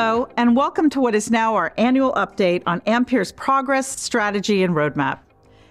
Hello, 0.00 0.28
and 0.36 0.54
welcome 0.54 0.88
to 0.90 1.00
what 1.00 1.16
is 1.16 1.28
now 1.28 1.56
our 1.56 1.74
annual 1.76 2.12
update 2.12 2.62
on 2.68 2.80
Ampere's 2.86 3.32
progress, 3.32 4.00
strategy, 4.00 4.62
and 4.62 4.72
roadmap. 4.72 5.18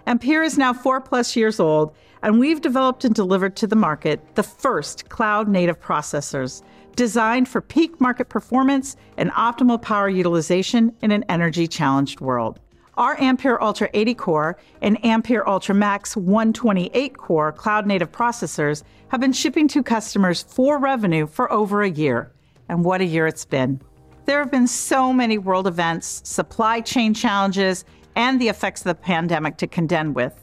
Ampere 0.05 0.43
is 0.43 0.57
now 0.57 0.73
four 0.73 0.99
plus 0.99 1.33
years 1.37 1.61
old, 1.61 1.95
and 2.21 2.37
we've 2.37 2.59
developed 2.59 3.05
and 3.05 3.15
delivered 3.15 3.55
to 3.55 3.67
the 3.67 3.77
market 3.77 4.19
the 4.35 4.43
first 4.43 5.07
cloud 5.07 5.47
native 5.47 5.79
processors 5.79 6.61
designed 6.97 7.47
for 7.47 7.61
peak 7.61 8.01
market 8.01 8.27
performance 8.27 8.97
and 9.15 9.31
optimal 9.31 9.81
power 9.81 10.09
utilization 10.09 10.93
in 11.01 11.11
an 11.11 11.23
energy 11.29 11.65
challenged 11.65 12.19
world. 12.19 12.59
Our 12.95 13.17
Ampere 13.21 13.59
Altra 13.59 13.89
80 13.93 14.13
core 14.15 14.57
and 14.81 14.97
Ampere 15.05 15.45
Altra 15.45 15.73
Max 15.73 16.17
128 16.17 17.15
core 17.15 17.53
cloud 17.53 17.87
native 17.87 18.11
processors 18.11 18.83
have 19.07 19.21
been 19.21 19.31
shipping 19.31 19.69
to 19.69 19.81
customers 19.81 20.43
for 20.43 20.79
revenue 20.79 21.27
for 21.27 21.49
over 21.49 21.81
a 21.81 21.89
year. 21.89 22.33
And 22.67 22.83
what 22.83 22.99
a 22.99 23.05
year 23.05 23.25
it's 23.25 23.45
been. 23.45 23.79
There 24.27 24.39
have 24.39 24.51
been 24.51 24.67
so 24.67 25.13
many 25.13 25.37
world 25.37 25.67
events, 25.67 26.21
supply 26.25 26.81
chain 26.81 27.13
challenges, 27.13 27.85
and 28.17 28.41
the 28.41 28.49
effects 28.49 28.81
of 28.81 28.87
the 28.87 28.95
pandemic 28.95 29.55
to 29.55 29.67
contend 29.67 30.15
with. 30.15 30.33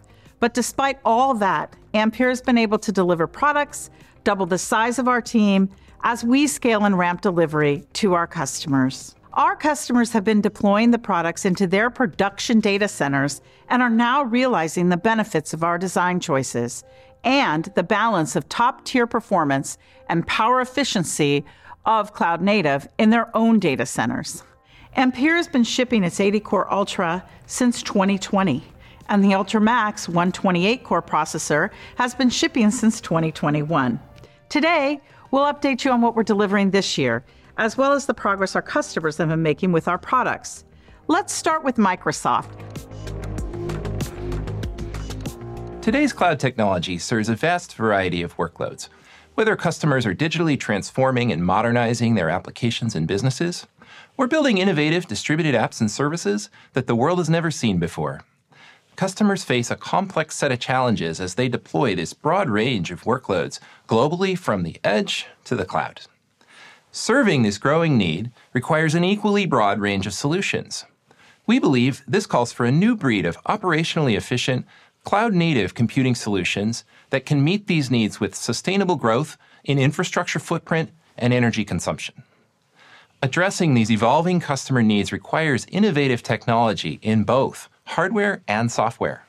But 0.41 0.55
despite 0.55 0.99
all 1.05 1.35
that, 1.35 1.77
Ampere 1.93 2.31
has 2.31 2.41
been 2.41 2.57
able 2.57 2.79
to 2.79 2.91
deliver 2.91 3.27
products, 3.27 3.91
double 4.25 4.47
the 4.47 4.57
size 4.57 4.99
of 4.99 5.07
our 5.07 5.21
team 5.21 5.69
as 6.03 6.25
we 6.25 6.47
scale 6.47 6.87
and 6.87 6.97
ramp 6.97 7.21
delivery 7.21 7.85
to 7.95 8.15
our 8.15 8.27
customers. 8.27 9.17
Our 9.35 9.55
customers 9.55 10.13
have 10.13 10.25
been 10.25 10.41
deploying 10.41 10.91
the 10.91 10.99
products 10.99 11.45
into 11.45 11.67
their 11.67 11.91
production 11.91 12.61
data 12.61 12.89
centers 12.89 13.43
and 13.69 13.83
are 13.83 13.91
now 13.91 14.23
realizing 14.23 14.89
the 14.89 14.97
benefits 14.97 15.53
of 15.53 15.63
our 15.63 15.77
design 15.77 16.21
choices 16.21 16.85
and 17.23 17.67
the 17.75 17.83
balance 17.83 18.35
of 18.35 18.49
top 18.49 18.85
tier 18.87 19.07
performance 19.07 19.77
and 20.09 20.27
power 20.27 20.63
efficiency 20.63 21.45
of 21.87 22.13
cloud 22.13 22.41
native 22.41 22.89
in 22.99 23.11
their 23.11 23.35
own 23.37 23.59
data 23.59 23.87
centers. 23.87 24.43
Ampere 24.97 25.37
has 25.37 25.49
been 25.49 25.65
shipping 25.65 26.05
its 26.05 26.21
80 26.21 26.41
core 26.41 26.69
Altra 26.69 27.25
since 27.47 27.83
2020, 27.83 28.63
and 29.09 29.25
the 29.25 29.35
Altra 29.35 29.61
Max 29.61 30.09
128 30.09 30.85
core 30.85 31.03
processor 31.03 31.71
has 31.97 32.15
been 32.15 32.31
shipping 32.31 32.71
since 32.71 33.01
2021. 33.01 34.01
Today, 34.49 35.01
we'll 35.31 35.45
update 35.45 35.85
you 35.85 35.91
on 35.91 36.01
what 36.01 36.15
we're 36.15 36.23
delivering 36.23 36.71
this 36.71 36.97
year 36.97 37.25
as 37.57 37.77
well 37.77 37.93
as 37.93 38.07
the 38.07 38.15
progress 38.15 38.57
our 38.57 38.63
customers 38.63 39.17
have 39.19 39.29
been 39.29 39.43
making 39.43 39.73
with 39.73 39.89
our 39.89 39.99
products. 39.99 40.65
Let's 41.07 41.33
start 41.33 41.65
with 41.65 41.77
Microsoft. 41.77 42.51
Today's 45.83 46.13
cloud 46.13 46.41
technology 46.41 46.99
serves 46.99 47.29
a 47.29 47.37
vast 47.37 47.75
variety 47.75 48.23
of 48.23 48.37
workloads. 48.37 48.89
Whether 49.35 49.57
customers 49.57 50.07
are 50.07 50.15
digitally 50.15 50.59
transforming 50.59 51.33
and 51.33 51.45
modernizing 51.45 52.15
their 52.15 52.31
applications 52.31 52.95
and 52.95 53.07
businesses, 53.07 53.67
or 54.17 54.29
building 54.29 54.59
innovative 54.59 55.09
distributed 55.09 55.57
apps 55.57 55.81
and 55.81 55.91
services 55.91 56.51
that 56.73 56.87
the 56.87 56.95
world 56.95 57.19
has 57.19 57.29
never 57.29 57.51
seen 57.51 57.79
before. 57.79 58.23
Customers 58.95 59.43
face 59.43 59.73
a 59.73 59.77
complex 59.77 60.37
set 60.37 60.53
of 60.53 60.61
challenges 60.61 61.21
as 61.21 61.35
they 61.35 61.49
deploy 61.49 61.97
this 61.97 62.13
broad 62.13 62.49
range 62.49 62.93
of 62.93 63.03
workloads 63.03 63.59
globally 63.89 64.39
from 64.39 64.63
the 64.63 64.79
edge 64.85 65.27
to 65.43 65.57
the 65.57 65.65
cloud. 65.65 66.03
Serving 66.93 67.43
this 67.43 67.59
growing 67.59 67.99
need 67.99 68.31
requires 68.53 68.95
an 68.95 69.03
equally 69.03 69.47
broad 69.47 69.81
range 69.81 70.07
of 70.07 70.15
solutions. 70.15 70.85
We 71.45 71.59
believe 71.59 72.05
this 72.07 72.25
calls 72.25 72.53
for 72.53 72.65
a 72.65 72.71
new 72.71 72.95
breed 72.95 73.27
of 73.27 73.43
operationally 73.43 74.17
efficient, 74.17 74.65
cloud 75.05 75.35
native 75.35 75.75
computing 75.75 76.15
solutions 76.15 76.85
that 77.11 77.27
can 77.27 77.45
meet 77.45 77.67
these 77.67 77.91
needs 77.91 78.21
with 78.21 78.35
sustainable 78.35 78.97
growth 78.97 79.37
in 79.63 79.79
infrastructure 79.79 80.39
footprint 80.39 80.91
and 81.17 81.33
energy 81.33 81.65
consumption. 81.65 82.23
Addressing 83.23 83.75
these 83.75 83.91
evolving 83.91 84.41
customer 84.41 84.83
needs 84.83 85.13
requires 85.13 85.67
innovative 85.71 86.23
technology 86.23 86.99
in 87.03 87.25
both 87.25 87.69
hardware 87.87 88.43
and 88.49 88.71
software. 88.71 89.27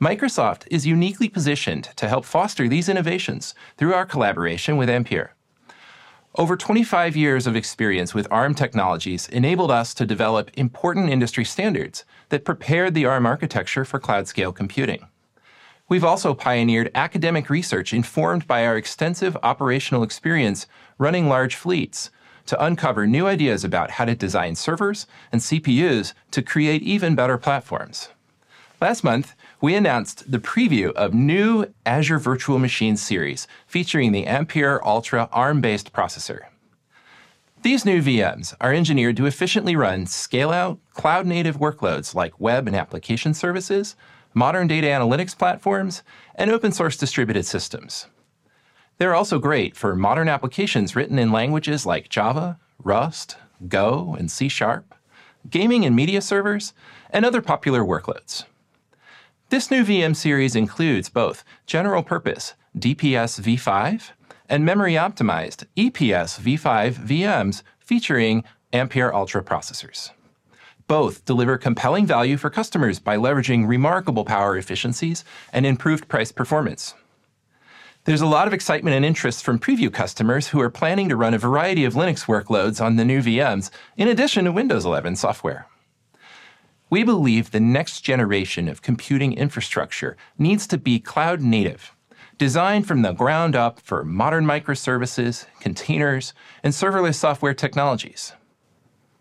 Microsoft 0.00 0.62
is 0.70 0.86
uniquely 0.86 1.28
positioned 1.28 1.84
to 1.96 2.08
help 2.08 2.24
foster 2.24 2.68
these 2.68 2.88
innovations 2.88 3.54
through 3.76 3.94
our 3.94 4.06
collaboration 4.06 4.76
with 4.76 4.88
Ampere. 4.88 5.34
Over 6.34 6.56
25 6.56 7.16
years 7.16 7.46
of 7.46 7.56
experience 7.56 8.14
with 8.14 8.28
ARM 8.30 8.54
technologies 8.54 9.28
enabled 9.28 9.70
us 9.70 9.94
to 9.94 10.06
develop 10.06 10.50
important 10.54 11.08
industry 11.08 11.44
standards 11.44 12.04
that 12.28 12.44
prepared 12.44 12.94
the 12.94 13.06
ARM 13.06 13.26
architecture 13.26 13.84
for 13.84 13.98
cloud 13.98 14.28
scale 14.28 14.52
computing. 14.52 15.08
We've 15.88 16.04
also 16.04 16.34
pioneered 16.34 16.90
academic 16.94 17.48
research 17.48 17.94
informed 17.94 18.46
by 18.46 18.66
our 18.66 18.76
extensive 18.76 19.38
operational 19.42 20.02
experience 20.02 20.66
running 20.98 21.28
large 21.28 21.56
fleets 21.56 22.10
to 22.46 22.62
uncover 22.62 23.06
new 23.06 23.26
ideas 23.26 23.64
about 23.64 23.92
how 23.92 24.04
to 24.04 24.14
design 24.14 24.54
servers 24.54 25.06
and 25.32 25.40
CPUs 25.40 26.12
to 26.30 26.42
create 26.42 26.82
even 26.82 27.14
better 27.14 27.38
platforms. 27.38 28.10
Last 28.80 29.02
month, 29.02 29.34
we 29.60 29.74
announced 29.74 30.30
the 30.30 30.38
preview 30.38 30.92
of 30.92 31.12
new 31.12 31.66
Azure 31.84 32.18
Virtual 32.18 32.58
Machine 32.60 32.96
series 32.96 33.48
featuring 33.66 34.12
the 34.12 34.26
Ampere 34.26 34.80
Altra 34.82 35.28
ARM 35.32 35.60
based 35.60 35.92
processor. 35.92 36.42
These 37.62 37.84
new 37.84 38.00
VMs 38.00 38.54
are 38.60 38.72
engineered 38.72 39.16
to 39.16 39.26
efficiently 39.26 39.74
run 39.74 40.06
scale 40.06 40.50
out, 40.50 40.78
cloud 40.94 41.26
native 41.26 41.56
workloads 41.56 42.14
like 42.14 42.38
web 42.40 42.68
and 42.68 42.76
application 42.76 43.34
services, 43.34 43.96
modern 44.32 44.68
data 44.68 44.86
analytics 44.86 45.36
platforms, 45.36 46.04
and 46.36 46.52
open 46.52 46.70
source 46.70 46.96
distributed 46.96 47.44
systems. 47.44 48.06
They're 48.98 49.14
also 49.14 49.40
great 49.40 49.76
for 49.76 49.96
modern 49.96 50.28
applications 50.28 50.94
written 50.94 51.18
in 51.18 51.32
languages 51.32 51.84
like 51.84 52.08
Java, 52.08 52.60
Rust, 52.82 53.36
Go, 53.66 54.14
and 54.16 54.30
C 54.30 54.48
Sharp, 54.48 54.94
gaming 55.50 55.84
and 55.84 55.96
media 55.96 56.20
servers, 56.20 56.74
and 57.10 57.24
other 57.24 57.42
popular 57.42 57.82
workloads. 57.82 58.44
This 59.50 59.70
new 59.70 59.82
VM 59.82 60.14
series 60.14 60.54
includes 60.54 61.08
both 61.08 61.42
general 61.64 62.02
purpose 62.02 62.52
DPS 62.76 63.40
v5 63.40 64.10
and 64.46 64.62
memory 64.62 64.92
optimized 64.92 65.64
EPS 65.74 66.38
v5 66.38 66.92
VMs 66.92 67.62
featuring 67.78 68.44
Ampere 68.74 69.10
Altra 69.10 69.42
processors. 69.42 70.10
Both 70.86 71.24
deliver 71.24 71.56
compelling 71.56 72.04
value 72.04 72.36
for 72.36 72.50
customers 72.50 72.98
by 72.98 73.16
leveraging 73.16 73.66
remarkable 73.66 74.26
power 74.26 74.58
efficiencies 74.58 75.24
and 75.50 75.64
improved 75.64 76.08
price 76.08 76.30
performance. 76.30 76.92
There's 78.04 78.20
a 78.20 78.26
lot 78.26 78.48
of 78.48 78.52
excitement 78.52 78.96
and 78.96 79.04
interest 79.04 79.42
from 79.42 79.58
preview 79.58 79.90
customers 79.90 80.48
who 80.48 80.60
are 80.60 80.68
planning 80.68 81.08
to 81.08 81.16
run 81.16 81.32
a 81.32 81.38
variety 81.38 81.86
of 81.86 81.94
Linux 81.94 82.26
workloads 82.26 82.84
on 82.84 82.96
the 82.96 83.04
new 83.06 83.22
VMs, 83.22 83.70
in 83.96 84.08
addition 84.08 84.44
to 84.44 84.52
Windows 84.52 84.84
11 84.84 85.16
software. 85.16 85.66
We 86.90 87.04
believe 87.04 87.50
the 87.50 87.60
next 87.60 88.00
generation 88.00 88.66
of 88.66 88.80
computing 88.80 89.34
infrastructure 89.34 90.16
needs 90.38 90.66
to 90.68 90.78
be 90.78 90.98
cloud 90.98 91.42
native, 91.42 91.94
designed 92.38 92.88
from 92.88 93.02
the 93.02 93.12
ground 93.12 93.54
up 93.54 93.78
for 93.80 94.04
modern 94.04 94.46
microservices, 94.46 95.44
containers, 95.60 96.32
and 96.62 96.72
serverless 96.72 97.16
software 97.16 97.52
technologies. 97.52 98.32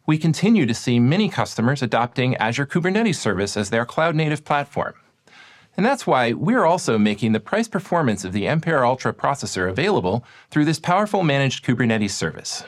We 0.06 0.18
continue 0.18 0.66
to 0.66 0.74
see 0.74 0.98
many 0.98 1.28
customers 1.28 1.82
adopting 1.82 2.38
Azure 2.38 2.66
Kubernetes 2.66 3.16
Service 3.16 3.58
as 3.58 3.70
their 3.70 3.86
cloud 3.86 4.16
native 4.16 4.46
platform. 4.46 4.94
And 5.76 5.86
that's 5.86 6.08
why 6.08 6.32
we're 6.32 6.66
also 6.66 6.98
making 6.98 7.34
the 7.34 7.42
price 7.42 7.68
performance 7.68 8.24
of 8.24 8.32
the 8.32 8.48
Ampere 8.48 8.86
Altra 8.86 9.14
processor 9.14 9.70
available 9.70 10.24
through 10.50 10.64
this 10.64 10.80
powerful 10.80 11.22
managed 11.22 11.66
Kubernetes 11.66 12.12
service. 12.12 12.64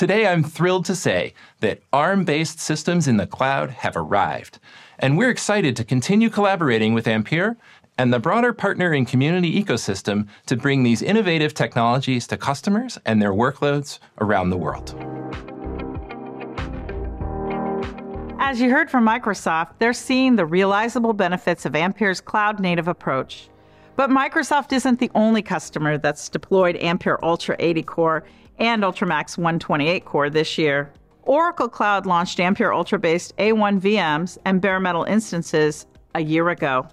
Today, 0.00 0.26
I'm 0.26 0.42
thrilled 0.42 0.86
to 0.86 0.96
say 0.96 1.34
that 1.58 1.82
ARM 1.92 2.24
based 2.24 2.58
systems 2.58 3.06
in 3.06 3.18
the 3.18 3.26
cloud 3.26 3.68
have 3.68 3.98
arrived, 3.98 4.58
and 4.98 5.18
we're 5.18 5.28
excited 5.28 5.76
to 5.76 5.84
continue 5.84 6.30
collaborating 6.30 6.94
with 6.94 7.06
Ampere 7.06 7.58
and 7.98 8.10
the 8.10 8.18
broader 8.18 8.54
partner 8.54 8.94
and 8.94 9.06
community 9.06 9.62
ecosystem 9.62 10.26
to 10.46 10.56
bring 10.56 10.82
these 10.84 11.02
innovative 11.02 11.52
technologies 11.52 12.26
to 12.28 12.38
customers 12.38 12.98
and 13.04 13.20
their 13.20 13.34
workloads 13.34 13.98
around 14.22 14.48
the 14.48 14.56
world. 14.56 14.94
As 18.40 18.58
you 18.58 18.70
heard 18.70 18.90
from 18.90 19.06
Microsoft, 19.06 19.72
they're 19.80 19.92
seeing 19.92 20.34
the 20.34 20.46
realizable 20.46 21.12
benefits 21.12 21.66
of 21.66 21.76
Ampere's 21.76 22.22
cloud 22.22 22.58
native 22.58 22.88
approach. 22.88 23.50
But 23.96 24.08
Microsoft 24.08 24.72
isn't 24.72 24.98
the 24.98 25.10
only 25.14 25.42
customer 25.42 25.98
that's 25.98 26.30
deployed 26.30 26.76
Ampere 26.76 27.18
Altra 27.22 27.54
80 27.58 27.82
Core 27.82 28.24
and 28.60 28.84
Altra 28.84 29.06
Max 29.06 29.36
128 29.36 30.04
core 30.04 30.30
this 30.30 30.58
year. 30.58 30.92
Oracle 31.22 31.68
Cloud 31.68 32.06
launched 32.06 32.38
Ampere 32.38 32.72
Altra 32.72 32.98
based 32.98 33.36
A1 33.38 33.80
VMs 33.80 34.38
and 34.44 34.60
bare 34.60 34.78
metal 34.78 35.04
instances 35.04 35.86
a 36.14 36.22
year 36.22 36.50
ago. 36.50 36.86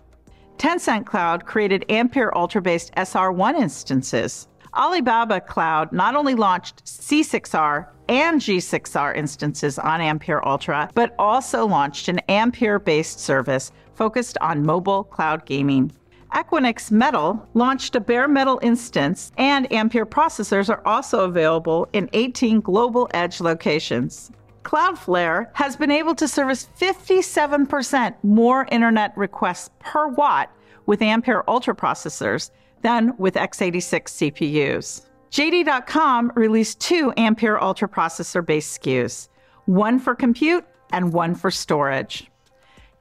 Tencent 0.58 1.06
Cloud 1.06 1.46
created 1.46 1.86
Ampere 1.90 2.32
Altra 2.34 2.62
based 2.62 2.94
SR1 2.96 3.60
instances. 3.60 4.48
Alibaba 4.74 5.42
Cloud 5.42 5.92
not 5.92 6.16
only 6.16 6.36
launched 6.36 6.86
C6R 6.86 7.88
and 8.10 8.40
G6R 8.42 9.16
instances 9.16 9.80
on 9.80 10.02
Ampere 10.02 10.42
Altra, 10.42 10.90
but 10.94 11.16
also 11.20 11.66
launched 11.66 12.08
an 12.08 12.20
Ampere 12.30 12.80
based 12.80 13.20
service 13.20 13.72
focused 13.96 14.38
on 14.40 14.66
mobile 14.66 15.04
cloud 15.04 15.46
gaming. 15.46 15.92
Equinix 16.34 16.92
Metal 16.92 17.48
launched 17.54 17.96
a 17.96 18.00
bare 18.00 18.28
metal 18.28 18.60
instance, 18.62 19.32
and 19.38 19.72
Ampere 19.72 20.06
processors 20.06 20.70
are 20.70 20.86
also 20.86 21.24
available 21.24 21.88
in 21.94 22.10
18 22.14 22.60
global 22.62 23.10
edge 23.14 23.40
locations. 23.40 24.32
Cloudflare 24.64 25.48
has 25.54 25.78
been 25.78 25.92
able 25.92 26.14
to 26.16 26.28
service 26.28 26.68
57% 26.78 28.16
more 28.24 28.68
internet 28.72 29.18
requests 29.18 29.70
per 29.80 30.08
watt 30.10 30.52
with 30.86 31.02
Ampere 31.02 31.44
Altra 31.48 31.76
processors 31.76 32.52
than 32.82 33.16
with 33.18 33.36
x86 33.36 34.34
CPUs. 34.34 35.06
JD.com 35.32 36.34
released 36.36 36.82
two 36.82 37.14
Ampere 37.16 37.58
Altra 37.58 37.88
processor 37.88 38.46
based 38.46 38.82
SKUs, 38.82 39.30
one 39.66 40.00
for 40.00 40.16
compute 40.16 40.66
and 40.92 41.14
one 41.14 41.36
for 41.36 41.52
storage 41.52 42.30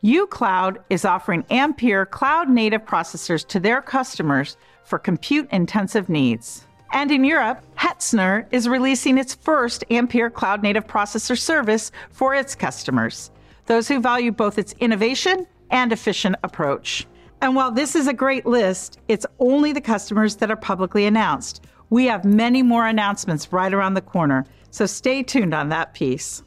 uCloud 0.07 0.77
is 0.89 1.05
offering 1.05 1.45
Ampere 1.51 2.07
cloud 2.07 2.49
native 2.49 2.85
processors 2.85 3.45
to 3.49 3.59
their 3.59 3.83
customers 3.83 4.57
for 4.85 5.01
compute 5.01 5.49
intensive 5.51 6.09
needs. 6.09 6.65
And 6.93 7.11
in 7.11 7.25
Europe, 7.25 7.61
Hetzner 7.77 8.47
is 8.53 8.69
releasing 8.69 9.19
its 9.19 9.35
first 9.35 9.83
Ampere 9.91 10.31
cloud 10.31 10.63
native 10.63 10.87
processor 10.87 11.37
service 11.37 11.91
for 12.13 12.37
its 12.37 12.55
customers, 12.55 13.33
those 13.67 13.89
who 13.89 14.01
value 14.01 14.31
both 14.31 14.59
its 14.59 14.75
innovation 14.75 15.45
and 15.73 15.93
efficient 15.93 16.37
approach. 16.45 17.05
And 17.41 17.57
while 17.57 17.73
this 17.73 17.97
is 17.97 18.07
a 18.07 18.15
great 18.15 18.47
list, 18.47 19.01
it's 19.09 19.27
only 19.41 19.73
the 19.73 19.81
customers 19.81 20.37
that 20.37 20.53
are 20.53 20.57
publicly 20.57 21.07
announced. 21.07 21.65
We 21.91 22.05
have 22.07 22.25
many 22.25 22.63
more 22.63 22.87
announcements 22.87 23.53
right 23.53 23.75
around 23.75 23.95
the 23.95 24.01
corner, 24.01 24.47
so 24.71 24.87
stay 24.87 25.25
tuned 25.25 25.53
on 25.53 25.69
that 25.71 25.95
piece. 25.95 26.45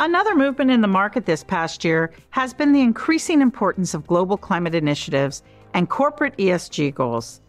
Another 0.00 0.34
movement 0.34 0.70
in 0.70 0.80
the 0.80 0.88
market 0.88 1.26
this 1.26 1.44
past 1.44 1.84
year 1.84 2.10
has 2.30 2.54
been 2.54 2.72
the 2.72 2.80
increasing 2.80 3.42
importance 3.42 3.92
of 3.92 4.06
global 4.06 4.38
climate 4.38 4.74
initiatives 4.74 5.42
and 5.74 5.90
corporate 5.90 6.34
ESG 6.38 6.94
goals. 6.94 7.42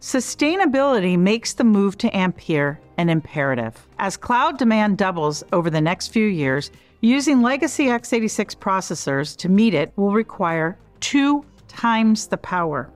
Sustainability 0.00 1.18
makes 1.18 1.54
the 1.54 1.64
move 1.64 1.98
to 1.98 2.16
Ampere 2.16 2.78
an 2.96 3.08
imperative. 3.08 3.88
As 3.98 4.16
cloud 4.16 4.56
demand 4.56 4.98
doubles 4.98 5.42
over 5.52 5.68
the 5.68 5.80
next 5.80 6.12
few 6.12 6.28
years, 6.28 6.70
using 7.00 7.42
legacy 7.42 7.86
x86 7.86 8.54
processors 8.54 9.36
to 9.38 9.48
meet 9.48 9.74
it 9.74 9.92
will 9.96 10.12
require 10.12 10.78
two 11.00 11.44
times 11.66 12.28
the 12.28 12.36
power 12.36 12.88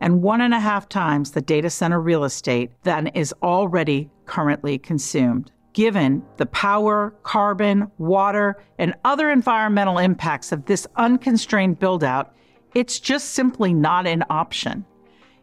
and 0.00 0.22
one 0.22 0.40
and 0.40 0.54
a 0.54 0.60
half 0.60 0.88
times 0.88 1.32
the 1.32 1.42
data 1.42 1.68
center 1.68 2.00
real 2.00 2.22
estate 2.22 2.70
than 2.84 3.08
is 3.08 3.34
already 3.42 4.08
currently 4.24 4.78
consumed 4.78 5.50
given 5.72 6.22
the 6.36 6.46
power, 6.46 7.14
carbon, 7.22 7.90
water, 7.98 8.62
and 8.78 8.94
other 9.04 9.30
environmental 9.30 9.98
impacts 9.98 10.52
of 10.52 10.66
this 10.66 10.86
unconstrained 10.96 11.78
buildout, 11.78 12.30
it's 12.74 13.00
just 13.00 13.30
simply 13.30 13.72
not 13.72 14.06
an 14.06 14.24
option. 14.30 14.84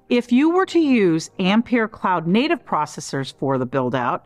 If 0.10 0.32
you 0.32 0.50
were 0.50 0.66
to 0.68 0.80
use 0.80 1.30
Ampere 1.40 1.88
Cloud 1.88 2.26
native 2.26 2.66
processors 2.66 3.34
for 3.38 3.58
the 3.58 3.68
buildout, 3.68 4.22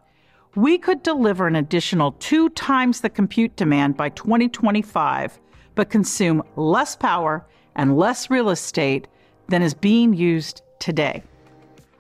we 0.56 0.78
could 0.78 1.04
deliver 1.04 1.48
an 1.48 1.56
additional 1.56 2.14
two 2.14 2.50
times 2.50 3.02
the 3.02 3.10
compute 3.10 3.56
demand 3.56 3.98
by 3.98 4.10
2025, 4.10 5.40
but 5.76 5.90
consume 5.90 6.44
less 6.56 6.96
power 6.96 7.46
and 7.76 7.98
less 7.98 8.30
real 8.30 8.50
estate 8.50 9.08
than 9.48 9.62
is 9.62 9.74
being 9.74 10.14
used 10.14 10.62
today. 10.80 11.24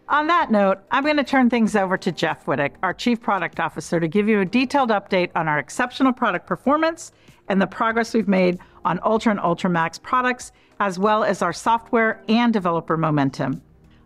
On 0.09 0.27
that 0.27 0.51
note, 0.51 0.79
I'm 0.91 1.03
going 1.03 1.17
to 1.17 1.23
turn 1.23 1.49
things 1.49 1.77
over 1.77 1.97
to 1.97 2.11
Jeff 2.11 2.45
Wittich, 2.45 2.73
our 2.83 2.93
Chief 2.93 3.21
Product 3.21 3.59
Officer, 3.59 4.01
to 4.01 4.07
give 4.07 4.27
you 4.27 4.41
a 4.41 4.45
detailed 4.45 4.89
update 4.89 5.29
on 5.33 5.47
our 5.47 5.59
exceptional 5.59 6.11
product 6.11 6.45
performance 6.45 7.13
and 7.47 7.61
the 7.61 7.67
progress 7.67 8.13
we've 8.13 8.27
made 8.27 8.59
on 8.83 8.99
Altra 8.99 9.31
and 9.31 9.39
Altra 9.39 9.69
Max 9.69 9.97
products, 9.97 10.51
as 10.81 10.99
well 10.99 11.23
as 11.23 11.41
our 11.41 11.53
software 11.53 12.21
and 12.27 12.51
developer 12.51 12.97
momentum. 12.97 13.61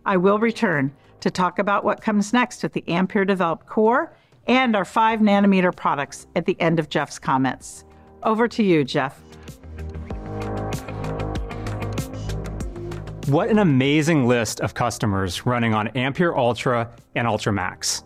I 0.06 0.16
will 0.16 0.38
return 0.38 0.94
to 1.20 1.32
talk 1.32 1.58
about 1.58 1.84
what 1.84 2.00
comes 2.00 2.32
next 2.32 2.62
with 2.62 2.74
the 2.74 2.84
Ampere 2.88 3.24
developed 3.24 3.66
core 3.66 4.12
and 4.46 4.76
our 4.76 4.84
5 4.84 5.18
nanometer 5.18 5.74
products 5.74 6.28
at 6.36 6.46
the 6.46 6.58
end 6.60 6.78
of 6.78 6.88
Jeff's 6.88 7.18
comments. 7.18 7.84
Over 8.22 8.46
to 8.48 8.62
you, 8.62 8.84
Jeff. 8.84 9.20
What 13.28 13.50
an 13.50 13.58
amazing 13.58 14.26
list 14.26 14.60
of 14.62 14.72
customers 14.72 15.44
running 15.44 15.74
on 15.74 15.88
Ampere 15.88 16.32
Altra 16.32 16.90
and 17.14 17.26
Altra 17.26 17.52
Max. 17.52 18.02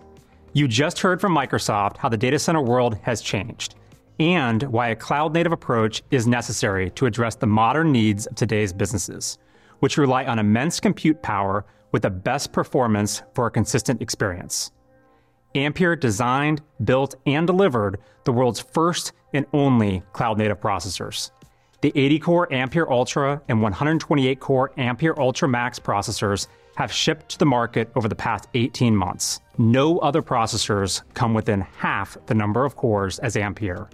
You 0.52 0.66
just 0.66 0.98
heard 0.98 1.20
from 1.20 1.32
Microsoft 1.32 1.96
how 1.96 2.08
the 2.08 2.16
data 2.16 2.40
center 2.40 2.60
world 2.60 2.98
has 3.02 3.22
changed 3.22 3.76
and 4.19 4.64
why 4.64 4.88
a 4.88 4.96
cloud 4.96 5.32
native 5.32 5.52
approach 5.52 6.02
is 6.10 6.26
necessary 6.26 6.90
to 6.90 7.06
address 7.06 7.36
the 7.36 7.46
modern 7.46 7.92
needs 7.92 8.26
of 8.26 8.34
today's 8.34 8.72
businesses, 8.72 9.38
which 9.78 9.96
rely 9.96 10.24
on 10.24 10.40
immense 10.40 10.80
compute 10.80 11.22
power 11.22 11.66
with 11.92 12.02
the 12.02 12.10
best 12.10 12.52
performance 12.52 13.22
for 13.32 13.46
a 13.46 13.50
consistent 13.50 14.02
experience. 14.02 14.72
Ampere 15.54 15.94
designed, 15.94 16.62
built, 16.82 17.14
and 17.26 17.46
delivered 17.46 18.00
the 18.24 18.32
world's 18.32 18.58
first 18.58 19.12
and 19.32 19.46
only 19.52 20.02
cloud 20.14 20.36
native 20.36 20.58
processors. 20.58 21.30
The 21.82 21.93
80 21.96 22.19
core 22.20 22.52
Ampere 22.52 22.87
Altra 22.87 23.43
and 23.49 23.61
128 23.61 24.38
core 24.38 24.70
Ampere 24.76 25.14
Altra 25.14 25.49
Max 25.49 25.81
processors 25.81 26.46
have 26.76 26.93
shipped 26.93 27.31
to 27.31 27.38
the 27.38 27.44
market 27.44 27.90
over 27.96 28.06
the 28.06 28.14
past 28.14 28.46
18 28.55 28.94
months. 28.94 29.40
No 29.58 29.99
other 29.99 30.23
processors 30.23 31.02
come 31.14 31.34
within 31.34 31.61
half 31.61 32.17
the 32.26 32.34
number 32.34 32.64
of 32.64 32.76
cores 32.76 33.19
as 33.19 33.37
Ampere. 33.37 33.90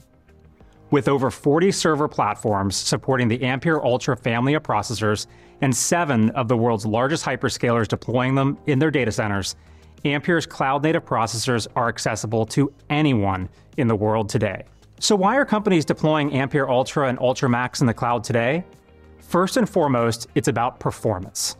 With 0.90 1.08
over 1.08 1.31
40 1.31 1.73
server 1.73 2.08
platforms 2.08 2.76
supporting 2.76 3.26
the 3.26 3.43
Ampere 3.43 3.81
Altra 3.81 4.19
family 4.19 4.52
of 4.52 4.62
processors 4.62 5.26
and 5.62 5.75
seven 5.75 6.29
of 6.31 6.46
the 6.46 6.58
world's 6.58 6.85
largest 6.85 7.25
hyperscalers 7.25 7.88
deploying 7.88 8.35
them 8.35 8.58
in 8.67 8.79
their 8.79 8.90
data 8.90 9.12
centers, 9.12 9.56
Ampere's 10.05 10.44
cloud 10.44 10.82
native 10.82 11.06
processors 11.06 11.67
are 11.75 11.88
accessible 11.88 12.44
to 12.44 12.70
anyone 12.90 13.49
in 13.79 13.88
the 13.88 13.96
world 13.96 14.29
today. 14.29 14.64
So, 15.00 15.14
why 15.14 15.36
are 15.36 15.44
companies 15.44 15.84
deploying 15.84 16.32
Ampere 16.32 16.66
Altra 16.66 17.08
and 17.08 17.18
Altra 17.20 17.48
Max 17.48 17.80
in 17.80 17.86
the 17.86 17.94
cloud 17.94 18.24
today? 18.24 18.64
First 19.20 19.56
and 19.56 19.68
foremost, 19.68 20.26
it's 20.34 20.48
about 20.48 20.80
performance. 20.80 21.56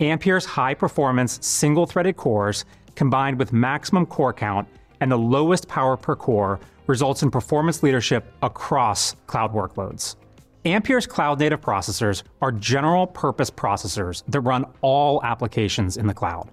Ampere's 0.00 0.46
high 0.46 0.72
performance 0.72 1.44
single 1.46 1.84
threaded 1.84 2.16
cores, 2.16 2.64
combined 2.94 3.38
with 3.38 3.52
maximum 3.52 4.06
core 4.06 4.32
count 4.32 4.66
and 5.00 5.12
the 5.12 5.18
lowest 5.18 5.68
power 5.68 5.96
per 5.98 6.16
core, 6.16 6.60
results 6.86 7.22
in 7.22 7.30
performance 7.30 7.82
leadership 7.82 8.32
across 8.42 9.14
cloud 9.26 9.52
workloads. 9.52 10.16
Ampere's 10.64 11.06
cloud 11.06 11.38
native 11.38 11.60
processors 11.60 12.22
are 12.40 12.50
general 12.50 13.06
purpose 13.06 13.50
processors 13.50 14.22
that 14.28 14.40
run 14.40 14.64
all 14.80 15.22
applications 15.24 15.98
in 15.98 16.06
the 16.06 16.14
cloud. 16.14 16.50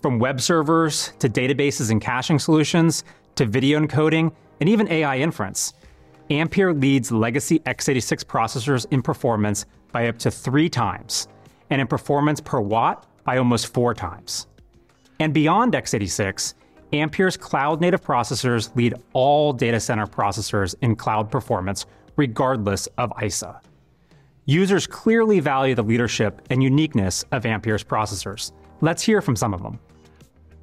From 0.00 0.18
web 0.18 0.40
servers 0.40 1.12
to 1.18 1.28
databases 1.28 1.90
and 1.90 2.00
caching 2.00 2.38
solutions 2.38 3.04
to 3.36 3.44
video 3.44 3.78
encoding 3.78 4.32
and 4.60 4.68
even 4.68 4.90
AI 4.90 5.18
inference. 5.18 5.74
Ampere 6.30 6.72
leads 6.72 7.12
legacy 7.12 7.58
x86 7.60 8.24
processors 8.24 8.86
in 8.90 9.02
performance 9.02 9.66
by 9.92 10.08
up 10.08 10.18
to 10.18 10.30
three 10.30 10.68
times, 10.68 11.28
and 11.70 11.80
in 11.80 11.86
performance 11.86 12.40
per 12.40 12.60
watt 12.60 13.06
by 13.24 13.38
almost 13.38 13.68
four 13.68 13.94
times. 13.94 14.46
And 15.20 15.32
beyond 15.32 15.74
x86, 15.74 16.54
Ampere's 16.92 17.36
cloud 17.36 17.80
native 17.80 18.02
processors 18.02 18.74
lead 18.76 18.94
all 19.12 19.52
data 19.52 19.80
center 19.80 20.06
processors 20.06 20.74
in 20.80 20.94
cloud 20.96 21.30
performance, 21.30 21.86
regardless 22.16 22.86
of 22.98 23.12
ISA. 23.22 23.60
Users 24.46 24.86
clearly 24.86 25.40
value 25.40 25.74
the 25.74 25.82
leadership 25.82 26.42
and 26.50 26.62
uniqueness 26.62 27.24
of 27.32 27.46
Ampere's 27.46 27.82
processors. 27.82 28.52
Let's 28.80 29.02
hear 29.02 29.20
from 29.20 29.36
some 29.36 29.54
of 29.54 29.62
them. 29.62 29.78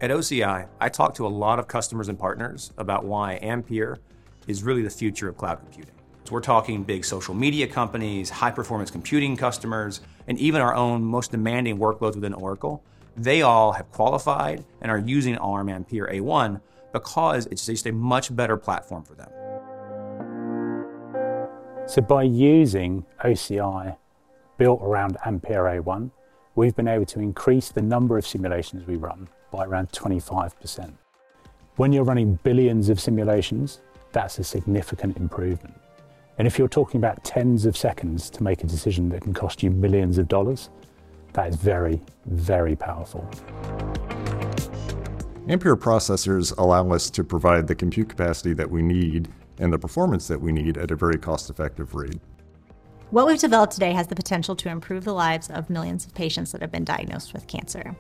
At 0.02 0.10
OCI, 0.10 0.68
I 0.80 0.90
talk 0.90 1.14
to 1.14 1.28
a 1.28 1.30
lot 1.30 1.60
of 1.60 1.68
customers 1.68 2.10
and 2.10 2.18
partners 2.18 2.74
about 2.80 3.06
why 3.06 3.38
Ampere 3.44 4.00
is 4.48 4.64
really 4.64 4.82
the 4.82 4.90
future 4.90 5.30
of 5.30 5.38
cloud 5.38 5.60
computing. 5.60 5.94
So 6.24 6.34
we're 6.34 6.42
talking 6.42 6.82
big 6.82 7.06
social 7.06 7.36
media 7.36 7.68
companies, 7.68 8.32
high 8.32 8.50
performance 8.50 8.90
computing 8.90 9.38
customers, 9.38 10.02
and 10.28 10.40
even 10.40 10.60
our 10.60 10.74
own 10.74 11.04
most 11.04 11.30
demanding 11.30 11.78
workloads 11.78 12.16
within 12.16 12.34
Oracle. 12.34 12.84
They 13.16 13.44
all 13.44 13.74
have 13.74 13.92
qualified 13.92 14.66
and 14.82 14.90
are 14.90 14.98
using 14.98 15.38
ARM 15.38 15.70
Ampere 15.70 16.08
A1 16.08 16.60
because 16.94 17.46
it's 17.52 17.68
just 17.68 17.86
a 17.86 17.92
much 17.92 18.36
better 18.36 18.58
platform 18.58 19.04
for 19.04 19.14
them. 19.14 19.30
So 21.88 22.02
by 22.02 22.24
using 22.24 23.06
OCI 23.24 23.96
built 24.58 24.82
around 24.82 25.18
Ampere 25.24 25.80
A1, 25.80 26.10
we've 26.56 26.76
been 26.76 26.88
able 26.88 27.06
to 27.06 27.20
increase 27.20 27.70
the 27.70 27.84
number 27.84 28.18
of 28.18 28.26
simulations 28.26 28.88
we 28.88 28.96
run 28.96 29.30
by 29.52 29.66
around 29.66 29.92
25%. 29.92 30.94
When 31.76 31.94
you're 31.94 32.04
running 32.04 32.40
billions 32.44 32.90
of 32.90 33.00
simulations, 33.00 33.82
that's 34.12 34.40
a 34.40 34.44
significant 34.44 35.18
improvement. 35.18 35.80
And 36.38 36.48
if 36.48 36.58
you're 36.58 36.68
talking 36.68 37.00
about 37.00 37.24
tens 37.24 37.66
of 37.66 37.78
seconds 37.78 38.30
to 38.32 38.44
make 38.44 38.64
a 38.64 38.68
decision 38.68 39.10
that 39.10 39.22
can 39.22 39.34
cost 39.34 39.62
you 39.62 39.70
millions 39.70 40.18
of 40.18 40.28
dollars, 40.28 40.70
that 41.34 41.50
is 41.50 41.56
very, 41.56 42.02
very 42.26 42.76
powerful. 42.76 43.30
Ampere 45.48 45.76
processors 45.76 46.54
allow 46.58 46.92
us 46.92 47.10
to 47.10 47.24
provide 47.24 47.68
the 47.68 47.76
compute 47.76 48.10
capacity 48.10 48.54
that 48.54 48.70
we 48.70 48.82
need 48.82 49.28
and 49.60 49.72
the 49.72 49.80
performance 49.80 50.28
that 50.28 50.40
we 50.40 50.52
need 50.52 50.78
at 50.78 50.92
a 50.92 50.96
very 50.96 51.18
cost 51.18 51.50
effective 51.50 51.94
rate. 51.94 52.20
What 53.12 53.28
we've 53.28 53.40
developed 53.40 53.74
today 53.74 53.92
has 53.92 54.08
the 54.08 54.16
potential 54.16 54.56
to 54.56 54.70
improve 54.70 55.04
the 55.04 55.14
lives 55.14 55.50
of 55.50 55.70
millions 55.70 56.06
of 56.06 56.14
patients 56.14 56.52
that 56.54 56.62
have 56.62 56.72
been 56.72 56.86
diagnosed 56.86 57.34
with 57.34 57.48
cancer. 57.48 57.96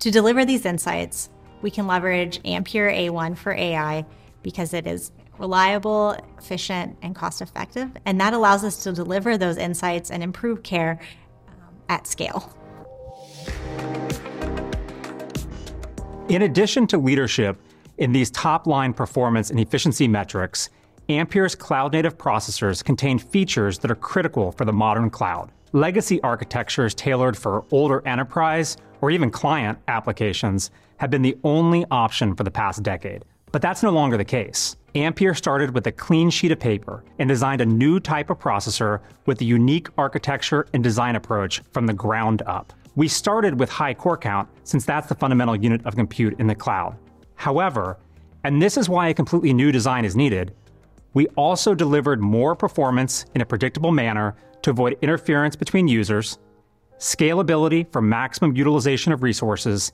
To 0.00 0.10
deliver 0.10 0.44
these 0.44 0.66
insights, 0.66 1.30
we 1.62 1.70
can 1.70 1.86
leverage 1.86 2.40
Ampere 2.44 2.90
A1 2.90 3.36
for 3.36 3.52
AI 3.52 4.04
because 4.42 4.74
it 4.74 4.86
is 4.86 5.10
reliable, 5.38 6.16
efficient, 6.38 6.96
and 7.02 7.14
cost 7.14 7.40
effective. 7.40 7.90
And 8.04 8.20
that 8.20 8.34
allows 8.34 8.62
us 8.62 8.82
to 8.84 8.92
deliver 8.92 9.38
those 9.38 9.56
insights 9.56 10.10
and 10.10 10.22
improve 10.22 10.62
care 10.62 11.00
um, 11.48 11.74
at 11.88 12.06
scale. 12.06 12.54
In 16.28 16.42
addition 16.42 16.86
to 16.88 16.98
leadership 16.98 17.58
in 17.98 18.12
these 18.12 18.30
top 18.30 18.66
line 18.66 18.92
performance 18.92 19.50
and 19.50 19.58
efficiency 19.58 20.08
metrics, 20.08 20.68
Ampere's 21.08 21.54
cloud 21.54 21.92
native 21.92 22.18
processors 22.18 22.84
contain 22.84 23.18
features 23.18 23.78
that 23.78 23.90
are 23.90 23.96
critical 23.96 24.52
for 24.52 24.64
the 24.64 24.72
modern 24.72 25.08
cloud. 25.08 25.52
Legacy 25.76 26.22
architectures 26.22 26.94
tailored 26.94 27.36
for 27.36 27.66
older 27.70 28.00
enterprise 28.08 28.78
or 29.02 29.10
even 29.10 29.30
client 29.30 29.78
applications 29.88 30.70
have 30.96 31.10
been 31.10 31.20
the 31.20 31.36
only 31.44 31.84
option 31.90 32.34
for 32.34 32.44
the 32.44 32.50
past 32.50 32.82
decade. 32.82 33.26
But 33.52 33.60
that's 33.60 33.82
no 33.82 33.90
longer 33.90 34.16
the 34.16 34.24
case. 34.24 34.78
Ampere 34.94 35.34
started 35.34 35.74
with 35.74 35.86
a 35.86 35.92
clean 35.92 36.30
sheet 36.30 36.50
of 36.50 36.58
paper 36.58 37.04
and 37.18 37.28
designed 37.28 37.60
a 37.60 37.66
new 37.66 38.00
type 38.00 38.30
of 38.30 38.38
processor 38.38 39.00
with 39.26 39.38
a 39.42 39.44
unique 39.44 39.88
architecture 39.98 40.66
and 40.72 40.82
design 40.82 41.14
approach 41.14 41.60
from 41.72 41.84
the 41.84 41.92
ground 41.92 42.40
up. 42.46 42.72
We 42.94 43.06
started 43.06 43.60
with 43.60 43.68
high 43.68 43.92
core 43.92 44.16
count 44.16 44.48
since 44.64 44.86
that's 44.86 45.08
the 45.08 45.14
fundamental 45.14 45.56
unit 45.56 45.84
of 45.84 45.94
compute 45.94 46.40
in 46.40 46.46
the 46.46 46.54
cloud. 46.54 46.96
However, 47.34 47.98
and 48.44 48.62
this 48.62 48.78
is 48.78 48.88
why 48.88 49.08
a 49.08 49.14
completely 49.14 49.52
new 49.52 49.72
design 49.72 50.06
is 50.06 50.16
needed, 50.16 50.54
we 51.12 51.26
also 51.36 51.74
delivered 51.74 52.22
more 52.22 52.56
performance 52.56 53.26
in 53.34 53.42
a 53.42 53.46
predictable 53.46 53.92
manner 53.92 54.36
to 54.66 54.70
avoid 54.70 54.98
interference 55.00 55.54
between 55.54 55.86
users, 55.86 56.38
scalability 56.98 57.86
for 57.92 58.02
maximum 58.02 58.56
utilization 58.56 59.12
of 59.12 59.22
resources, 59.22 59.92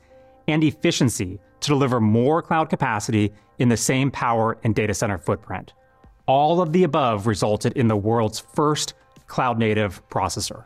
and 0.48 0.64
efficiency 0.64 1.38
to 1.60 1.68
deliver 1.68 2.00
more 2.00 2.40
cloud 2.40 2.70
capacity 2.70 3.30
in 3.58 3.68
the 3.68 3.76
same 3.76 4.10
power 4.10 4.56
and 4.64 4.74
data 4.74 4.94
center 4.94 5.18
footprint. 5.18 5.74
All 6.26 6.62
of 6.62 6.72
the 6.72 6.84
above 6.84 7.26
resulted 7.26 7.74
in 7.74 7.86
the 7.86 7.96
world's 7.96 8.40
first 8.40 8.94
cloud 9.26 9.58
native 9.58 10.02
processor. 10.08 10.64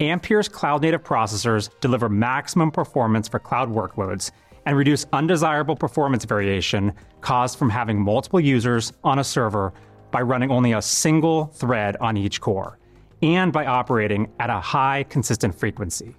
Ampere's 0.00 0.48
cloud 0.48 0.80
native 0.80 1.04
processors 1.04 1.68
deliver 1.82 2.08
maximum 2.08 2.70
performance 2.70 3.28
for 3.28 3.38
cloud 3.38 3.68
workloads 3.68 4.30
and 4.64 4.78
reduce 4.78 5.04
undesirable 5.12 5.76
performance 5.76 6.24
variation 6.24 6.94
caused 7.20 7.58
from 7.58 7.68
having 7.68 8.00
multiple 8.00 8.40
users 8.40 8.94
on 9.04 9.18
a 9.18 9.24
server 9.24 9.74
by 10.10 10.22
running 10.22 10.50
only 10.50 10.72
a 10.72 10.80
single 10.80 11.48
thread 11.48 11.98
on 12.00 12.16
each 12.16 12.40
core, 12.40 12.78
and 13.22 13.52
by 13.52 13.66
operating 13.66 14.30
at 14.38 14.50
a 14.50 14.60
high 14.60 15.04
consistent 15.08 15.54
frequency. 15.54 16.14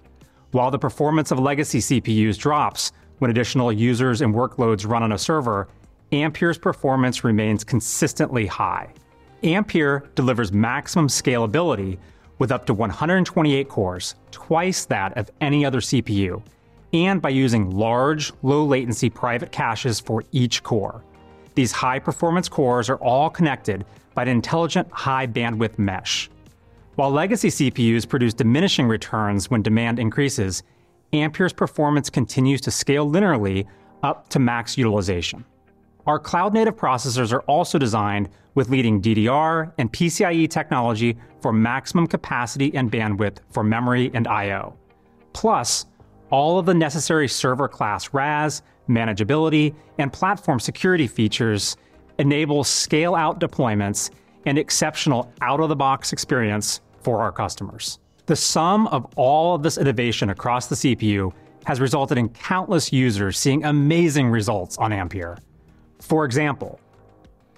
While 0.52 0.70
the 0.70 0.78
performance 0.78 1.30
of 1.30 1.38
legacy 1.38 1.78
CPUs 1.78 2.38
drops 2.38 2.92
when 3.18 3.30
additional 3.30 3.72
users 3.72 4.20
and 4.20 4.34
workloads 4.34 4.88
run 4.88 5.02
on 5.02 5.12
a 5.12 5.18
server, 5.18 5.68
Ampere's 6.12 6.58
performance 6.58 7.24
remains 7.24 7.64
consistently 7.64 8.46
high. 8.46 8.92
Ampere 9.42 10.04
delivers 10.14 10.52
maximum 10.52 11.08
scalability 11.08 11.98
with 12.38 12.52
up 12.52 12.66
to 12.66 12.74
128 12.74 13.68
cores, 13.68 14.14
twice 14.30 14.84
that 14.84 15.16
of 15.16 15.30
any 15.40 15.64
other 15.64 15.80
CPU, 15.80 16.42
and 16.92 17.22
by 17.22 17.28
using 17.30 17.70
large, 17.70 18.32
low 18.42 18.64
latency 18.64 19.08
private 19.08 19.50
caches 19.52 19.98
for 20.00 20.22
each 20.32 20.62
core. 20.62 21.02
These 21.54 21.72
high 21.72 21.98
performance 21.98 22.48
cores 22.48 22.90
are 22.90 22.96
all 22.96 23.30
connected 23.30 23.84
by 24.14 24.22
an 24.22 24.28
intelligent 24.28 24.90
high 24.90 25.26
bandwidth 25.26 25.78
mesh. 25.78 26.30
While 26.94 27.10
legacy 27.10 27.48
CPUs 27.48 28.06
produce 28.06 28.34
diminishing 28.34 28.86
returns 28.86 29.50
when 29.50 29.62
demand 29.62 29.98
increases, 29.98 30.62
Ampere's 31.14 31.54
performance 31.54 32.10
continues 32.10 32.60
to 32.62 32.70
scale 32.70 33.10
linearly 33.10 33.66
up 34.02 34.28
to 34.28 34.38
max 34.38 34.76
utilization. 34.76 35.42
Our 36.06 36.18
cloud 36.18 36.52
native 36.52 36.76
processors 36.76 37.32
are 37.32 37.40
also 37.42 37.78
designed 37.78 38.28
with 38.54 38.68
leading 38.68 39.00
DDR 39.00 39.72
and 39.78 39.90
PCIe 39.90 40.50
technology 40.50 41.16
for 41.40 41.50
maximum 41.50 42.06
capacity 42.06 42.74
and 42.74 42.92
bandwidth 42.92 43.38
for 43.50 43.64
memory 43.64 44.10
and 44.12 44.28
I/O. 44.28 44.74
Plus, 45.32 45.86
all 46.30 46.58
of 46.58 46.66
the 46.66 46.74
necessary 46.74 47.28
server 47.28 47.68
class 47.68 48.12
RAS, 48.12 48.60
manageability, 48.86 49.74
and 49.98 50.12
platform 50.12 50.60
security 50.60 51.06
features 51.06 51.76
enable 52.18 52.64
scale 52.64 53.14
out 53.14 53.40
deployments 53.40 54.10
and 54.46 54.58
exceptional 54.58 55.32
out 55.40 55.60
of 55.60 55.68
the 55.68 55.76
box 55.76 56.12
experience 56.12 56.80
for 57.00 57.20
our 57.20 57.32
customers. 57.32 57.98
The 58.26 58.36
sum 58.36 58.86
of 58.88 59.06
all 59.16 59.54
of 59.54 59.62
this 59.62 59.78
innovation 59.78 60.30
across 60.30 60.66
the 60.66 60.76
CPU 60.76 61.32
has 61.64 61.80
resulted 61.80 62.18
in 62.18 62.28
countless 62.28 62.92
users 62.92 63.38
seeing 63.38 63.64
amazing 63.64 64.28
results 64.28 64.78
on 64.78 64.92
Ampere. 64.92 65.38
For 66.00 66.24
example, 66.24 66.80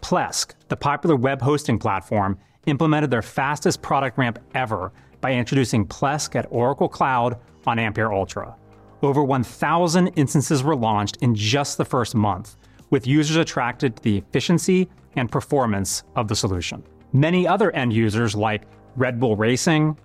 Plesk, 0.00 0.54
the 0.68 0.76
popular 0.76 1.16
web 1.16 1.40
hosting 1.40 1.78
platform, 1.78 2.38
implemented 2.66 3.10
their 3.10 3.22
fastest 3.22 3.82
product 3.82 4.18
ramp 4.18 4.38
ever 4.54 4.92
by 5.20 5.32
introducing 5.32 5.86
Plesk 5.86 6.36
at 6.36 6.46
Oracle 6.50 6.88
Cloud 6.88 7.38
on 7.66 7.78
Ampere 7.78 8.12
Altra. 8.12 8.54
Over 9.02 9.22
1,000 9.22 10.08
instances 10.08 10.62
were 10.62 10.76
launched 10.76 11.18
in 11.22 11.34
just 11.34 11.76
the 11.76 11.84
first 11.84 12.14
month, 12.14 12.56
with 12.90 13.06
users 13.06 13.36
attracted 13.36 13.96
to 13.96 14.02
the 14.02 14.18
efficiency 14.18 14.88
and 15.16 15.30
performance 15.30 16.02
of 16.16 16.28
the 16.28 16.36
solution. 16.36 16.82
Many 17.12 17.46
other 17.46 17.70
end 17.72 17.92
users 17.92 18.34
like 18.34 18.62
Red 18.96 19.20
Bull 19.20 19.36
Racing, 19.36 19.96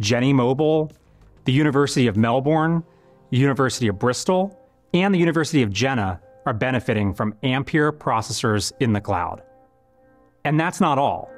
Genymobile, 0.00 0.90
the 1.44 1.52
University 1.52 2.06
of 2.06 2.16
Melbourne, 2.16 2.82
University 3.30 3.88
of 3.88 3.98
Bristol, 3.98 4.56
and 4.92 5.14
the 5.14 5.18
University 5.18 5.62
of 5.62 5.70
Jena 5.70 6.20
are 6.46 6.52
benefiting 6.52 7.14
from 7.14 7.34
Ampere 7.42 7.92
processors 7.92 8.72
in 8.80 8.92
the 8.92 9.00
cloud. 9.00 9.42
And 10.44 10.58
that's 10.58 10.80
not 10.80 10.98
all. 10.98 11.30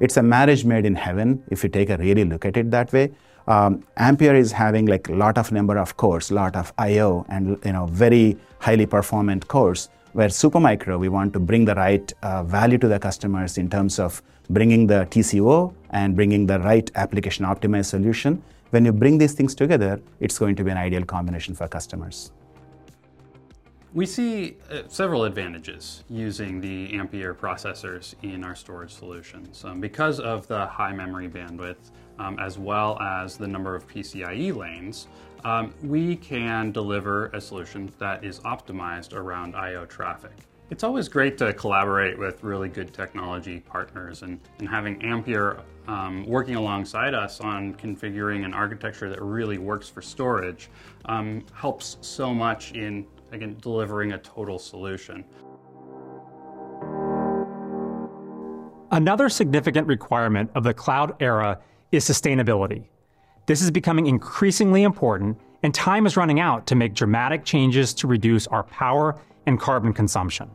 It's 0.00 0.16
a 0.16 0.22
marriage 0.22 0.64
made 0.64 0.84
in 0.84 0.94
heaven 0.94 1.42
if 1.50 1.62
you 1.62 1.68
take 1.68 1.90
a 1.90 1.96
really 1.96 2.24
look 2.24 2.44
at 2.44 2.56
it 2.56 2.70
that 2.70 2.92
way 2.92 3.12
um, 3.48 3.82
Ampere 3.96 4.34
is 4.34 4.52
having 4.52 4.86
like 4.86 5.08
a 5.08 5.14
lot 5.14 5.38
of 5.38 5.50
number 5.50 5.78
of 5.78 5.96
cores, 5.96 6.30
lot 6.30 6.54
of 6.54 6.72
I/O, 6.78 7.24
and 7.28 7.58
you 7.64 7.72
know 7.72 7.86
very 7.86 8.36
highly 8.60 8.86
performant 8.86 9.48
cores. 9.48 9.88
Where 10.14 10.28
Supermicro, 10.28 10.98
we 10.98 11.10
want 11.10 11.34
to 11.34 11.38
bring 11.38 11.66
the 11.66 11.74
right 11.74 12.10
uh, 12.22 12.42
value 12.42 12.78
to 12.78 12.88
the 12.88 12.98
customers 12.98 13.58
in 13.58 13.68
terms 13.68 13.98
of 13.98 14.22
bringing 14.48 14.86
the 14.86 15.06
TCO 15.10 15.74
and 15.90 16.16
bringing 16.16 16.46
the 16.46 16.58
right 16.60 16.90
application 16.94 17.44
optimized 17.44 17.86
solution. 17.86 18.42
When 18.70 18.86
you 18.86 18.92
bring 18.92 19.18
these 19.18 19.34
things 19.34 19.54
together, 19.54 20.00
it's 20.18 20.38
going 20.38 20.56
to 20.56 20.64
be 20.64 20.70
an 20.70 20.78
ideal 20.78 21.04
combination 21.04 21.54
for 21.54 21.68
customers. 21.68 22.32
We 23.94 24.04
see 24.04 24.58
uh, 24.70 24.82
several 24.88 25.24
advantages 25.24 26.04
using 26.10 26.60
the 26.60 26.92
Ampere 26.92 27.34
processors 27.34 28.14
in 28.22 28.44
our 28.44 28.54
storage 28.54 28.92
solutions. 28.92 29.64
Um, 29.64 29.80
because 29.80 30.20
of 30.20 30.46
the 30.46 30.66
high 30.66 30.92
memory 30.92 31.26
bandwidth, 31.26 31.76
um, 32.18 32.38
as 32.38 32.58
well 32.58 33.00
as 33.00 33.38
the 33.38 33.46
number 33.46 33.74
of 33.74 33.88
PCIe 33.88 34.54
lanes, 34.54 35.08
um, 35.44 35.72
we 35.82 36.16
can 36.16 36.70
deliver 36.70 37.26
a 37.28 37.40
solution 37.40 37.90
that 37.98 38.22
is 38.24 38.40
optimized 38.40 39.14
around 39.14 39.56
I.O. 39.56 39.86
traffic. 39.86 40.32
It's 40.70 40.84
always 40.84 41.08
great 41.08 41.38
to 41.38 41.54
collaborate 41.54 42.18
with 42.18 42.44
really 42.44 42.68
good 42.68 42.92
technology 42.92 43.60
partners 43.60 44.20
and, 44.20 44.38
and 44.58 44.68
having 44.68 45.02
Ampere 45.02 45.62
um, 45.86 46.26
working 46.26 46.56
alongside 46.56 47.14
us 47.14 47.40
on 47.40 47.74
configuring 47.76 48.44
an 48.44 48.52
architecture 48.52 49.08
that 49.08 49.22
really 49.22 49.56
works 49.56 49.88
for 49.88 50.02
storage 50.02 50.68
um, 51.06 51.42
helps 51.54 51.96
so 52.02 52.34
much 52.34 52.72
in, 52.72 53.06
again, 53.32 53.56
delivering 53.60 54.12
a 54.12 54.18
total 54.18 54.58
solution. 54.58 55.24
Another 58.90 59.28
significant 59.28 59.86
requirement 59.86 60.50
of 60.54 60.64
the 60.64 60.72
cloud 60.72 61.14
era 61.20 61.60
is 61.92 62.08
sustainability. 62.08 62.86
This 63.46 63.62
is 63.62 63.70
becoming 63.70 64.06
increasingly 64.06 64.82
important, 64.82 65.38
and 65.62 65.74
time 65.74 66.06
is 66.06 66.16
running 66.16 66.40
out 66.40 66.66
to 66.68 66.74
make 66.74 66.94
dramatic 66.94 67.44
changes 67.44 67.92
to 67.94 68.06
reduce 68.06 68.46
our 68.46 68.62
power 68.62 69.20
and 69.46 69.60
carbon 69.60 69.92
consumption. 69.92 70.50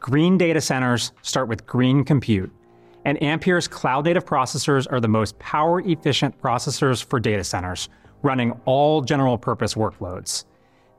Green 0.00 0.36
data 0.36 0.60
centers 0.60 1.12
start 1.22 1.48
with 1.48 1.66
green 1.66 2.04
compute, 2.04 2.52
and 3.04 3.20
Ampere's 3.22 3.68
cloud 3.68 4.04
native 4.04 4.24
processors 4.24 4.90
are 4.90 5.00
the 5.00 5.08
most 5.08 5.38
power 5.38 5.80
efficient 5.80 6.40
processors 6.40 7.04
for 7.04 7.20
data 7.20 7.44
centers, 7.44 7.88
running 8.22 8.52
all 8.64 9.02
general 9.02 9.38
purpose 9.38 9.74
workloads. 9.74 10.44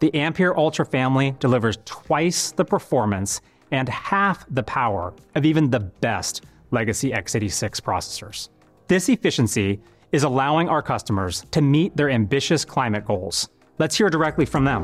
The 0.03 0.13
Ampere 0.15 0.53
Altra 0.53 0.85
family 0.85 1.33
delivers 1.39 1.77
twice 1.85 2.51
the 2.51 2.65
performance 2.65 3.39
and 3.71 3.87
half 3.87 4.45
the 4.49 4.61
power 4.61 5.13
of 5.33 5.45
even 5.45 5.69
the 5.69 5.79
best 5.79 6.43
legacy 6.71 7.11
x86 7.11 7.79
processors. 7.79 8.49
This 8.89 9.07
efficiency 9.07 9.79
is 10.11 10.23
allowing 10.23 10.67
our 10.67 10.81
customers 10.81 11.45
to 11.51 11.61
meet 11.61 11.95
their 11.95 12.09
ambitious 12.09 12.65
climate 12.65 13.05
goals. 13.05 13.47
Let's 13.79 13.97
hear 13.97 14.09
directly 14.09 14.45
from 14.45 14.65
them. 14.65 14.83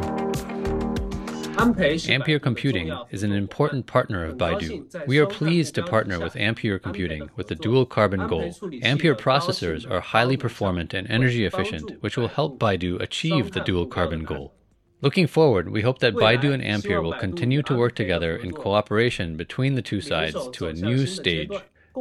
Ampere 1.60 2.40
Computing 2.40 2.98
is 3.12 3.24
an 3.24 3.34
important 3.34 3.88
partner 3.88 4.24
of 4.24 4.38
Baidu. 4.38 5.06
We 5.06 5.20
are 5.20 5.28
pleased 5.28 5.76
to 5.76 5.84
partner 5.84 6.22
with 6.22 6.38
Ampere 6.38 6.80
Computing 6.80 7.30
with 7.36 7.48
the 7.48 7.56
dual 7.56 7.86
carbon 7.86 8.26
goal. 8.26 8.56
Ampere 8.84 9.16
processors 9.16 9.86
are 9.92 10.00
highly 10.00 10.38
performant 10.38 10.94
and 10.94 11.06
energy 11.10 11.44
efficient, 11.44 12.02
which 12.02 12.16
will 12.16 12.30
help 12.30 12.58
Baidu 12.58 13.02
achieve 13.02 13.52
the 13.52 13.60
dual 13.60 13.86
carbon 13.86 14.24
goal. 14.24 14.54
Looking 15.02 15.28
forward, 15.28 15.70
we 15.70 15.82
hope 15.82 16.00
that 16.00 16.14
Baidu 16.14 16.54
and 16.54 16.62
Ampere 16.62 17.02
will 17.02 17.14
continue 17.14 17.64
to 17.64 17.76
work 17.78 17.96
together 17.96 18.36
in 18.36 18.52
cooperation 18.52 19.38
between 19.38 19.76
the 19.76 19.82
two 19.82 20.02
sides 20.02 20.50
to 20.52 20.68
a 20.68 20.74
new 20.74 21.06
stage, 21.06 21.54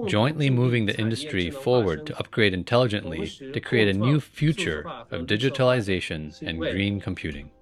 jointly 0.06 0.50
moving 0.50 0.86
the 0.86 0.98
industry 0.98 1.48
forward 1.48 2.06
to 2.06 2.18
upgrade 2.18 2.52
intelligently 2.52 3.28
to 3.28 3.60
create 3.60 3.86
a 3.86 3.96
new 3.96 4.18
future 4.18 4.80
of 5.12 5.26
digitalization 5.26 6.42
and 6.42 6.58
green 6.58 7.00
computing. 7.00 7.52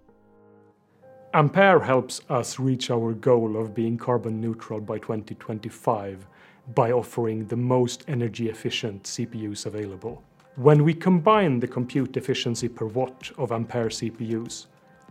Ampere 1.34 1.80
helps 1.80 2.22
us 2.30 2.58
reach 2.58 2.90
our 2.90 3.12
goal 3.12 3.58
of 3.58 3.74
being 3.74 3.98
carbon 3.98 4.40
neutral 4.40 4.80
by 4.80 4.98
2025 4.98 6.26
by 6.74 6.92
offering 6.92 7.44
the 7.46 7.56
most 7.56 8.06
energy 8.08 8.48
efficient 8.48 9.02
CPUs 9.02 9.66
available. 9.66 10.22
When 10.54 10.82
we 10.82 10.94
combine 10.94 11.60
the 11.60 11.68
compute 11.68 12.16
efficiency 12.16 12.68
per 12.68 12.86
watt 12.86 13.30
of 13.36 13.52
Ampere 13.52 13.90
CPUs 13.90 14.64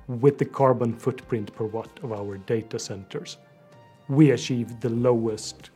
with 0.07 0.37
the 0.37 0.45
carbon 0.45 0.93
footprint 0.93 1.53
per 1.55 1.65
watt 1.65 1.89
of 2.03 2.11
our 2.11 2.37
data 2.37 2.77
centers, 2.77 3.37
we 4.07 4.31
achieve 4.31 4.79
the 4.79 4.89
lowest 4.89 5.71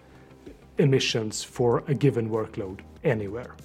emissions 0.77 1.43
for 1.43 1.83
a 1.87 1.93
given 1.93 2.29
workload 2.29 2.79
anywhere. 3.03 3.55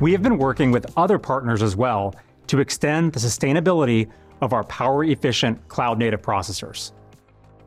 We 0.00 0.12
have 0.12 0.22
been 0.22 0.38
working 0.38 0.70
with 0.70 0.86
other 0.96 1.18
partners 1.18 1.62
as 1.62 1.74
well 1.74 2.14
to 2.48 2.60
extend 2.60 3.12
the 3.12 3.20
sustainability 3.20 4.08
of 4.40 4.52
our 4.52 4.64
power 4.64 5.04
efficient 5.04 5.66
cloud 5.68 5.98
native 5.98 6.22
processors. 6.22 6.92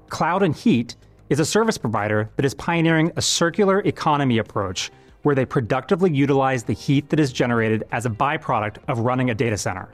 Cloud 0.10 0.44
and 0.44 0.56
Heat 0.56 0.96
is 1.30 1.40
a 1.40 1.46
service 1.46 1.78
provider 1.78 2.30
that 2.36 2.46
is 2.46 2.54
pioneering 2.54 3.12
a 3.16 3.22
circular 3.22 3.80
economy 3.80 4.38
approach 4.38 4.92
where 5.24 5.36
they 5.36 5.46
productively 5.46 6.12
utilize 6.12 6.64
the 6.64 6.74
heat 6.74 7.10
that 7.10 7.20
is 7.20 7.32
generated 7.32 7.84
as 7.92 8.06
a 8.06 8.10
byproduct 8.10 8.78
of 8.88 9.00
running 9.00 9.30
a 9.30 9.36
data 9.36 9.58
center. 9.58 9.94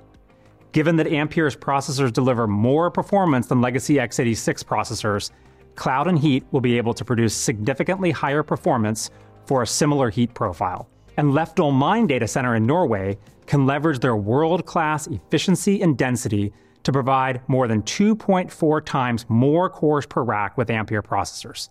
Given 0.72 0.96
that 0.98 1.08
Ampere's 1.08 1.56
processors 1.56 2.14
deliver 2.14 2.48
more 2.48 2.92
performance 2.92 3.48
than 3.48 3.62
legacy 3.62 3.96
x86 3.96 4.64
processors, 4.64 5.32
Cloud 5.76 6.08
and 6.08 6.20
Heat 6.20 6.44
will 6.52 6.62
be 6.62 6.78
able 6.78 6.94
to 6.94 7.06
produce 7.06 7.34
significantly 7.34 8.12
higher 8.12 8.44
performance 8.44 9.10
for 9.46 9.62
a 9.62 9.68
similar 9.68 10.10
heat 10.10 10.34
profile. 10.34 10.90
And 11.18 11.34
Lefdal 11.34 11.74
Mine 11.74 12.08
Data 12.08 12.28
Center 12.28 12.56
in 12.56 12.66
Norway 12.66 13.18
can 13.48 13.66
leverage 13.66 14.00
their 14.00 14.16
world 14.16 14.66
class 14.66 15.08
efficiency 15.08 15.82
and 15.82 15.98
density 15.98 16.54
to 16.84 16.92
provide 16.92 17.42
more 17.48 17.68
than 17.68 17.82
2.4 17.84 18.86
times 18.86 19.26
more 19.30 19.70
cores 19.70 20.06
per 20.06 20.24
rack 20.24 20.58
with 20.58 20.70
Ampere 20.70 21.02
processors. 21.02 21.70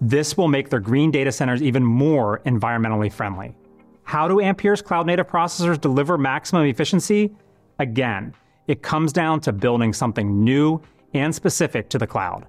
This 0.00 0.36
will 0.36 0.48
make 0.48 0.70
their 0.70 0.80
green 0.80 1.10
data 1.10 1.32
centers 1.32 1.62
even 1.62 1.84
more 1.84 2.40
environmentally 2.40 3.12
friendly. 3.12 3.54
How 4.02 4.28
do 4.28 4.40
Ampere's 4.40 4.82
cloud 4.82 5.06
native 5.06 5.26
processors 5.26 5.80
deliver 5.80 6.18
maximum 6.18 6.66
efficiency? 6.66 7.32
Again, 7.78 8.34
it 8.66 8.82
comes 8.82 9.12
down 9.12 9.40
to 9.40 9.52
building 9.52 9.92
something 9.92 10.44
new 10.44 10.80
and 11.14 11.34
specific 11.34 11.88
to 11.90 11.98
the 11.98 12.06
cloud. 12.06 12.46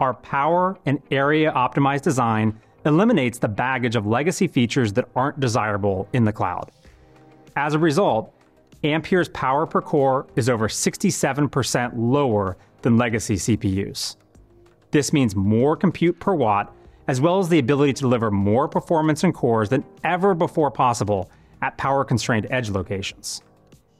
Our 0.00 0.14
power 0.14 0.78
and 0.86 1.00
area 1.10 1.52
optimized 1.52 2.02
design 2.02 2.60
eliminates 2.84 3.38
the 3.38 3.48
baggage 3.48 3.96
of 3.96 4.06
legacy 4.06 4.46
features 4.46 4.92
that 4.94 5.08
aren't 5.16 5.40
desirable 5.40 6.08
in 6.12 6.24
the 6.24 6.32
cloud. 6.32 6.70
As 7.56 7.74
a 7.74 7.78
result, 7.78 8.32
Ampere's 8.84 9.28
power 9.30 9.66
per 9.66 9.82
core 9.82 10.26
is 10.36 10.48
over 10.48 10.68
67% 10.68 11.92
lower 11.96 12.56
than 12.82 12.96
legacy 12.96 13.34
CPUs. 13.34 14.16
This 14.90 15.12
means 15.12 15.36
more 15.36 15.76
compute 15.76 16.18
per 16.18 16.34
watt, 16.34 16.74
as 17.08 17.20
well 17.20 17.38
as 17.38 17.48
the 17.48 17.58
ability 17.58 17.94
to 17.94 18.02
deliver 18.02 18.30
more 18.30 18.68
performance 18.68 19.24
in 19.24 19.32
cores 19.32 19.68
than 19.68 19.84
ever 20.04 20.34
before 20.34 20.70
possible 20.70 21.30
at 21.62 21.76
power 21.76 22.04
constrained 22.04 22.46
edge 22.50 22.70
locations. 22.70 23.42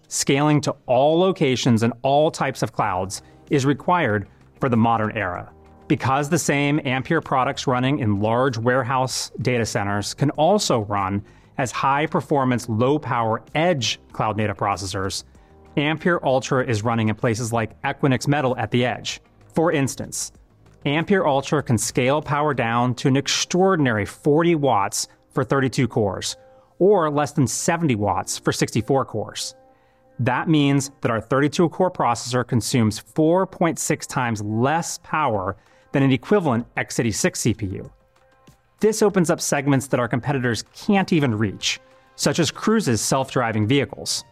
Scaling 0.08 0.60
to 0.62 0.74
all 0.86 1.18
locations 1.18 1.82
and 1.82 1.92
all 2.02 2.30
types 2.30 2.62
of 2.62 2.72
clouds 2.72 3.22
is 3.50 3.66
required 3.66 4.26
for 4.60 4.68
the 4.68 4.76
modern 4.76 5.16
era. 5.16 5.52
Because 5.86 6.28
the 6.28 6.38
same 6.38 6.80
Ampere 6.84 7.20
products 7.20 7.66
running 7.66 7.98
in 7.98 8.20
large 8.20 8.58
warehouse 8.58 9.30
data 9.40 9.64
centers 9.64 10.14
can 10.14 10.30
also 10.30 10.80
run 10.80 11.24
as 11.58 11.72
high 11.72 12.06
performance, 12.06 12.68
low 12.68 12.98
power 12.98 13.42
edge 13.54 13.98
cloud 14.12 14.36
native 14.36 14.56
processors, 14.56 15.24
Ampere 15.76 16.18
Altra 16.18 16.66
is 16.66 16.82
running 16.82 17.08
in 17.08 17.14
places 17.14 17.52
like 17.52 17.80
Equinix 17.82 18.26
Metal 18.26 18.56
at 18.56 18.70
the 18.70 18.84
edge. 18.84 19.20
For 19.54 19.72
instance, 19.72 20.32
Ampere 20.86 21.26
Altra 21.26 21.62
can 21.62 21.76
scale 21.76 22.22
power 22.22 22.54
down 22.54 22.94
to 22.96 23.08
an 23.08 23.16
extraordinary 23.16 24.06
40 24.06 24.54
watts 24.54 25.08
for 25.30 25.42
32 25.42 25.88
cores, 25.88 26.36
or 26.78 27.10
less 27.10 27.32
than 27.32 27.46
70 27.46 27.96
watts 27.96 28.38
for 28.38 28.52
64 28.52 29.04
cores. 29.04 29.54
That 30.20 30.48
means 30.48 30.90
that 31.00 31.10
our 31.10 31.20
32 31.20 31.68
core 31.70 31.90
processor 31.90 32.46
consumes 32.46 33.00
4.6 33.00 34.06
times 34.06 34.42
less 34.42 34.98
power 34.98 35.56
than 35.92 36.02
an 36.02 36.12
equivalent 36.12 36.66
x86 36.76 37.54
CPU. 37.54 37.90
This 38.80 39.02
opens 39.02 39.30
up 39.30 39.40
segments 39.40 39.88
that 39.88 39.98
our 39.98 40.08
competitors 40.08 40.64
can't 40.74 41.12
even 41.12 41.36
reach, 41.36 41.80
such 42.14 42.38
as 42.38 42.50
Cruise's 42.50 43.00
self 43.00 43.30
driving 43.30 43.66
vehicles. 43.66 44.24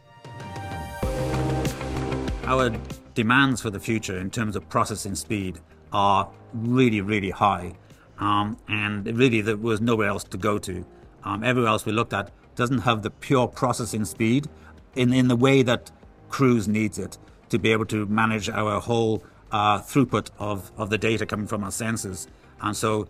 Our 2.45 2.71
demands 3.15 3.61
for 3.61 3.71
the 3.71 3.81
future 3.81 4.19
in 4.19 4.31
terms 4.31 4.55
of 4.55 4.69
processing 4.69 5.17
speed 5.17 5.59
are 5.97 6.29
really, 6.53 7.01
really 7.01 7.31
high. 7.31 7.73
Um, 8.19 8.59
and 8.69 9.07
really, 9.19 9.41
there 9.41 9.57
was 9.57 9.81
nowhere 9.81 10.09
else 10.09 10.25
to 10.25 10.39
go 10.49 10.59
to. 10.59 10.85
Um, 11.25 11.43
everywhere 11.43 11.71
else 11.71 11.87
we 11.87 11.93
looked 11.93 12.13
at 12.13 12.31
doesn't 12.55 12.83
have 12.89 13.03
the 13.03 13.11
pure 13.11 13.49
processing 13.49 14.05
speed 14.05 14.47
in, 14.95 15.13
in 15.13 15.29
the 15.29 15.37
way 15.37 15.63
that 15.63 15.91
Cruise 16.29 16.69
needs 16.69 16.99
it 16.99 17.19
to 17.49 17.59
be 17.59 17.73
able 17.73 17.87
to 17.87 18.05
manage 18.07 18.49
our 18.51 18.81
whole 18.81 19.23
uh, 19.53 19.79
throughput 19.79 20.31
of, 20.39 20.71
of 20.77 20.91
the 20.91 20.99
data 20.99 21.25
coming 21.25 21.47
from 21.47 21.65
our 21.65 21.71
sensors. 21.71 22.27
And 22.61 22.77
so 22.77 23.09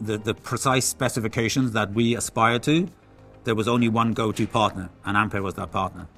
the, 0.00 0.18
the 0.18 0.34
precise 0.34 0.86
specifications 0.86 1.72
that 1.72 1.92
we 1.92 2.16
aspire 2.16 2.58
to, 2.60 2.88
there 3.44 3.54
was 3.54 3.68
only 3.68 3.88
one 3.88 4.12
go 4.12 4.32
to 4.32 4.46
partner, 4.46 4.90
and 5.04 5.16
Ampere 5.16 5.42
was 5.42 5.54
that 5.54 5.70
partner. 5.70 6.08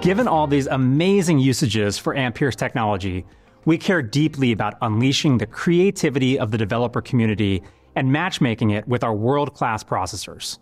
Given 0.00 0.26
all 0.26 0.46
these 0.46 0.66
amazing 0.66 1.40
usages 1.40 1.98
for 1.98 2.16
Ampere's 2.16 2.56
technology, 2.56 3.26
we 3.66 3.76
care 3.76 4.00
deeply 4.00 4.50
about 4.50 4.78
unleashing 4.80 5.36
the 5.36 5.44
creativity 5.44 6.38
of 6.38 6.50
the 6.50 6.56
developer 6.56 7.02
community 7.02 7.62
and 7.94 8.10
matchmaking 8.10 8.70
it 8.70 8.88
with 8.88 9.04
our 9.04 9.12
world 9.12 9.52
class 9.52 9.84
processors. 9.84 10.58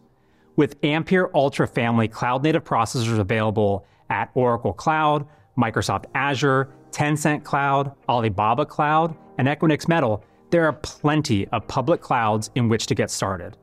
With 0.56 0.74
Ampere 0.82 1.26
Altra 1.26 1.68
family 1.68 2.08
cloud 2.08 2.42
native 2.42 2.64
processors 2.64 3.20
available 3.20 3.86
at 4.10 4.28
Oracle 4.34 4.72
Cloud, 4.72 5.24
Microsoft 5.56 6.06
Azure, 6.16 6.70
Tencent 6.90 7.44
Cloud, 7.44 7.92
Alibaba 8.08 8.66
Cloud, 8.66 9.16
and 9.38 9.46
Equinix 9.46 9.86
Metal, 9.86 10.24
there 10.50 10.66
are 10.66 10.72
plenty 10.72 11.46
of 11.48 11.68
public 11.68 12.00
clouds 12.00 12.50
in 12.56 12.68
which 12.68 12.86
to 12.86 12.94
get 12.96 13.08
started. 13.08 13.56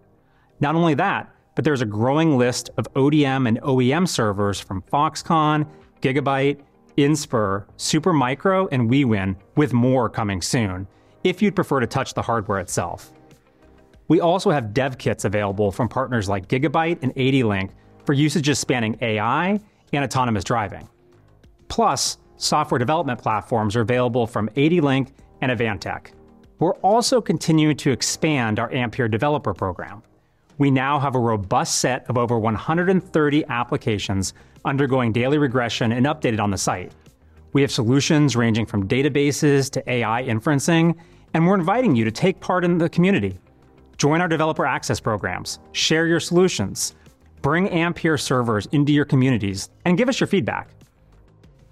Not 0.62 0.76
only 0.76 0.94
that, 0.94 1.35
but 1.56 1.64
there's 1.64 1.82
a 1.82 1.86
growing 1.86 2.38
list 2.38 2.70
of 2.78 2.92
ODM 2.94 3.48
and 3.48 3.62
OEM 3.62 4.08
servers 4.08 4.60
from 4.60 4.82
Foxconn, 4.84 5.66
Gigabyte, 6.02 6.60
Inspur, 6.98 7.66
Supermicro, 7.78 8.68
and 8.72 8.90
Wiwynn, 8.90 9.36
with 9.56 9.74
more 9.74 10.10
coming 10.10 10.42
soon, 10.42 10.88
if 11.24 11.42
you'd 11.42 11.56
prefer 11.56 11.80
to 11.80 11.88
touch 11.88 12.14
the 12.14 12.22
hardware 12.22 12.60
itself. 12.60 13.12
We 14.08 14.22
also 14.22 14.52
have 14.52 14.74
dev 14.74 14.98
kits 14.98 15.26
available 15.26 15.72
from 15.72 15.90
partners 15.90 16.30
like 16.30 16.48
Gigabyte 16.48 17.00
and 17.02 17.16
ADLink 17.16 17.72
for 18.06 18.14
usages 18.14 18.60
spanning 18.60 18.98
AI 19.02 19.60
and 19.94 20.04
autonomous 20.04 20.44
driving. 20.44 20.88
Plus, 21.70 22.18
software 22.38 22.78
development 22.78 23.20
platforms 23.20 23.76
are 23.76 23.82
available 23.82 24.28
from 24.28 24.50
ADLink 24.50 25.12
and 25.42 25.52
Advantech. 25.52 26.12
We're 26.60 26.76
also 26.76 27.20
continuing 27.20 27.78
to 27.78 27.92
expand 27.92 28.60
our 28.60 28.72
Ampere 28.72 29.08
developer 29.08 29.54
program 29.54 30.04
we 30.58 30.72
now 30.72 31.00
have 31.00 31.16
a 31.16 31.20
robust 31.20 31.80
set 31.80 32.10
of 32.10 32.18
over 32.18 32.40
130 32.40 33.46
applications 33.50 34.34
undergoing 34.64 35.12
daily 35.12 35.38
regression 35.38 35.92
and 35.92 36.06
updated 36.06 36.40
on 36.40 36.52
the 36.52 36.58
site. 36.58 36.92
We 37.54 37.62
have 37.62 37.72
solutions 37.72 38.36
ranging 38.36 38.66
from 38.66 38.88
databases 38.88 39.70
to 39.72 39.90
AI 39.90 40.24
inferencing, 40.24 40.96
and 41.34 41.46
we're 41.46 41.56
inviting 41.56 41.96
you 41.96 42.04
to 42.04 42.12
take 42.12 42.40
part 42.40 42.66
in 42.66 42.78
the 42.78 42.90
community. 42.90 43.38
Join 43.98 44.20
our 44.20 44.28
developer 44.28 44.66
access 44.66 45.00
programs, 45.00 45.60
share 45.72 46.08
your 46.08 46.20
solutions, 46.20 46.96
bring 47.42 47.70
Ampere 47.70 48.18
servers 48.18 48.66
into 48.72 48.92
your 48.92 49.06
communities, 49.06 49.70
and 49.86 49.98
give 49.98 50.10
us 50.10 50.20
your 50.20 50.28
feedback. 50.28 50.70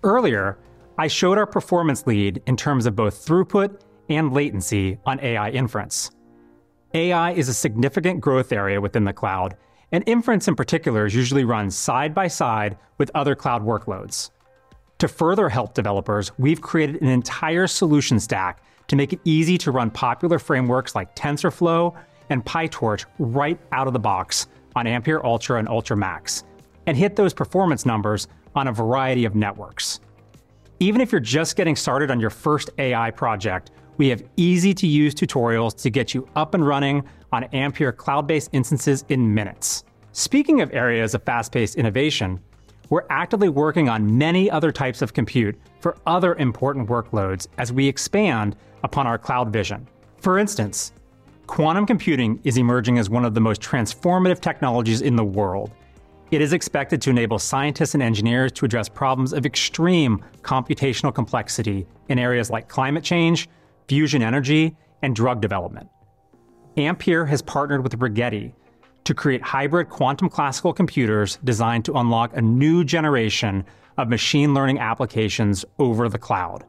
Earlier, 0.03 0.57
I 0.97 1.07
showed 1.07 1.37
our 1.37 1.47
performance 1.47 2.05
lead 2.05 2.41
in 2.45 2.55
terms 2.55 2.85
of 2.85 2.95
both 2.95 3.25
throughput 3.25 3.81
and 4.09 4.31
latency 4.31 4.99
on 5.05 5.19
AI 5.21 5.49
inference. 5.49 6.11
AI 6.95 7.31
is 7.31 7.49
a 7.49 7.53
significant 7.53 8.21
growth 8.21 8.51
area 8.51 8.79
within 8.79 9.03
the 9.03 9.13
cloud, 9.13 9.57
and 9.91 10.03
inference 10.05 10.47
in 10.47 10.55
particular 10.55 11.07
is 11.07 11.15
usually 11.15 11.43
run 11.43 11.71
side 11.71 12.13
by 12.13 12.27
side 12.27 12.77
with 12.99 13.09
other 13.15 13.33
cloud 13.33 13.65
workloads. 13.65 14.29
To 14.99 15.07
further 15.07 15.49
help 15.49 15.73
developers, 15.73 16.31
we've 16.37 16.61
created 16.61 17.01
an 17.01 17.07
entire 17.07 17.65
solution 17.65 18.19
stack 18.19 18.63
to 18.89 18.95
make 18.95 19.11
it 19.11 19.19
easy 19.23 19.57
to 19.59 19.71
run 19.71 19.89
popular 19.89 20.37
frameworks 20.37 20.93
like 20.93 21.15
TensorFlow 21.15 21.95
and 22.29 22.45
PyTorch 22.45 23.05
right 23.17 23.59
out 23.71 23.87
of 23.87 23.93
the 23.93 23.99
box 23.99 24.47
on 24.75 24.85
Ampere 24.85 25.21
Altra 25.21 25.57
and 25.57 25.67
Altra 25.67 25.97
Max, 25.97 26.43
and 26.85 26.95
hit 26.95 27.15
those 27.15 27.33
performance 27.33 27.87
numbers 27.87 28.27
on 28.55 28.67
a 28.67 28.71
variety 28.71 29.25
of 29.25 29.33
networks. 29.33 29.99
Even 30.79 31.01
if 31.01 31.11
you're 31.11 31.21
just 31.21 31.55
getting 31.55 31.75
started 31.75 32.11
on 32.11 32.19
your 32.19 32.29
first 32.29 32.69
AI 32.77 33.09
project, 33.09 33.71
we 33.97 34.09
have 34.09 34.23
easy 34.37 34.73
to 34.73 34.87
use 34.87 35.13
tutorials 35.13 35.75
to 35.81 35.89
get 35.89 36.13
you 36.13 36.27
up 36.35 36.53
and 36.53 36.65
running 36.65 37.03
on 37.31 37.45
Ampere 37.45 37.91
cloud 37.91 38.27
based 38.27 38.49
instances 38.53 39.05
in 39.09 39.33
minutes. 39.33 39.83
Speaking 40.11 40.61
of 40.61 40.73
areas 40.73 41.13
of 41.13 41.23
fast 41.23 41.51
paced 41.51 41.75
innovation, 41.75 42.39
we're 42.89 43.05
actively 43.09 43.49
working 43.49 43.89
on 43.89 44.17
many 44.17 44.51
other 44.51 44.71
types 44.71 45.01
of 45.01 45.13
compute 45.13 45.59
for 45.79 45.97
other 46.05 46.35
important 46.35 46.87
workloads 46.87 47.47
as 47.57 47.71
we 47.73 47.87
expand 47.87 48.55
upon 48.83 49.07
our 49.07 49.17
cloud 49.17 49.51
vision. 49.51 49.87
For 50.17 50.37
instance, 50.37 50.93
quantum 51.47 51.85
computing 51.85 52.39
is 52.43 52.57
emerging 52.57 52.99
as 52.99 53.09
one 53.09 53.25
of 53.25 53.33
the 53.33 53.41
most 53.41 53.61
transformative 53.61 54.39
technologies 54.39 55.01
in 55.01 55.15
the 55.15 55.23
world. 55.23 55.71
It 56.31 56.41
is 56.41 56.53
expected 56.53 57.01
to 57.03 57.09
enable 57.09 57.39
scientists 57.39 57.93
and 57.93 58.03
engineers 58.03 58.51
to 58.53 58.65
address 58.65 58.89
problems 58.89 59.33
of 59.33 59.45
extreme 59.45 60.23
computational 60.41 61.13
complexity 61.13 61.85
in 62.09 62.19
areas 62.19 62.49
like 62.49 62.67
climate 62.67 63.03
change, 63.03 63.49
fusion 63.87 64.21
energy, 64.21 64.75
and 65.01 65.15
drug 65.15 65.41
development. 65.41 65.89
Ampere 66.77 67.25
has 67.25 67.41
partnered 67.41 67.83
with 67.83 67.99
Rigetti 67.99 68.53
to 69.03 69.13
create 69.13 69.41
hybrid 69.41 69.89
quantum 69.89 70.29
classical 70.29 70.73
computers 70.73 71.37
designed 71.43 71.85
to 71.85 71.93
unlock 71.93 72.35
a 72.35 72.41
new 72.41 72.83
generation 72.83 73.65
of 73.97 74.07
machine 74.07 74.53
learning 74.53 74.79
applications 74.79 75.65
over 75.77 76.09
the 76.09 76.17
cloud. 76.17 76.65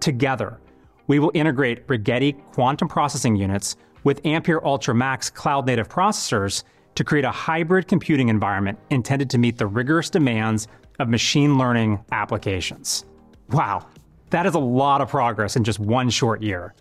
Together, 0.00 0.58
we 1.06 1.18
will 1.18 1.32
integrate 1.34 1.86
Rigetti 1.86 2.40
quantum 2.52 2.88
processing 2.88 3.36
units 3.36 3.76
with 4.04 4.24
Ampere 4.24 4.60
Altra 4.60 4.94
Max 4.94 5.28
cloud 5.28 5.66
native 5.66 5.88
processors 5.88 6.62
to 6.94 7.04
create 7.04 7.24
a 7.24 7.30
hybrid 7.30 7.88
computing 7.88 8.28
environment 8.28 8.78
intended 8.90 9.28
to 9.30 9.38
meet 9.38 9.58
the 9.58 9.66
rigorous 9.66 10.08
demands 10.08 10.68
of 10.98 11.08
machine 11.08 11.58
learning 11.58 12.02
applications. 12.12 13.04
Wow, 13.50 13.86
that 14.30 14.46
is 14.46 14.54
a 14.54 14.58
lot 14.58 15.00
of 15.00 15.08
progress 15.08 15.56
in 15.56 15.64
just 15.64 15.78
one 15.78 16.10
short 16.10 16.42
year. 16.42 16.74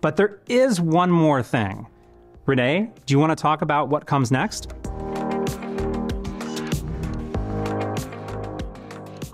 But 0.00 0.16
there 0.16 0.40
is 0.48 0.80
one 0.80 1.10
more 1.10 1.42
thing. 1.42 1.86
Renee, 2.46 2.90
do 3.06 3.14
you 3.14 3.18
want 3.18 3.30
to 3.30 3.40
talk 3.40 3.62
about 3.62 3.88
what 3.88 4.06
comes 4.06 4.30
next? 4.30 4.72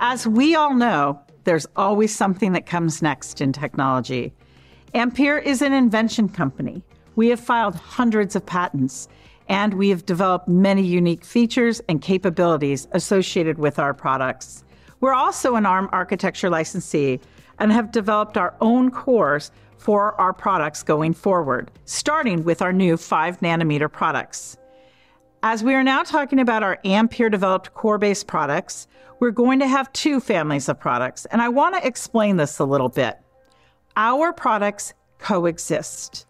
As 0.01 0.27
we 0.27 0.55
all 0.55 0.75
know, 0.75 1.21
there's 1.45 1.67
always 1.77 2.15
something 2.15 2.53
that 2.53 2.67
comes 2.67 3.03
next 3.03 3.41
in 3.41 3.53
technology. 3.53 4.33
Ampere 4.95 5.39
is 5.39 5.63
an 5.63 5.73
invention 5.73 6.29
company. 6.29 6.83
We 7.17 7.29
have 7.29 7.41
filed 7.41 7.75
hundreds 7.75 8.37
of 8.37 8.47
patents, 8.47 9.09
and 9.49 9.75
we 9.75 9.89
have 9.89 10.07
developed 10.07 10.49
many 10.49 10.83
unique 10.83 11.25
features 11.25 11.81
and 11.89 12.01
capabilities 12.01 12.87
associated 12.93 13.59
with 13.59 13.79
our 13.79 13.93
products. 13.93 14.65
We're 15.01 15.15
also 15.15 15.57
an 15.57 15.67
ARM 15.67 15.89
architecture 15.93 16.51
licensee 16.51 17.21
and 17.59 17.73
have 17.73 17.93
developed 17.93 18.37
our 18.37 18.55
own 18.61 18.91
cores 18.91 19.51
for 19.77 20.21
our 20.21 20.33
products 20.33 20.83
going 20.83 21.15
forward, 21.15 21.71
starting 21.85 22.45
with 22.45 22.61
our 22.63 22.73
new 22.73 22.97
5 22.97 23.41
nanometer 23.41 23.91
products. 23.91 24.57
As 25.43 25.63
we 25.63 25.75
are 25.75 25.85
now 25.85 26.03
talking 26.03 26.41
about 26.41 26.65
our 26.65 26.79
Ampere 26.85 27.31
developed 27.31 27.73
core 27.75 27.99
based 27.99 28.27
products, 28.27 28.89
we're 29.21 29.31
going 29.31 29.61
to 29.61 29.69
have 29.69 29.93
two 29.93 30.21
families 30.21 30.69
of 30.69 30.81
products, 30.81 31.27
and 31.27 31.41
I 31.41 31.49
want 31.49 31.75
to 31.77 31.87
explain 31.87 32.37
this 32.37 32.59
a 32.59 32.65
little 32.65 32.89
bit. 32.89 33.19
Our 33.97 34.33
products 34.33 34.95
coexist. 35.19 36.27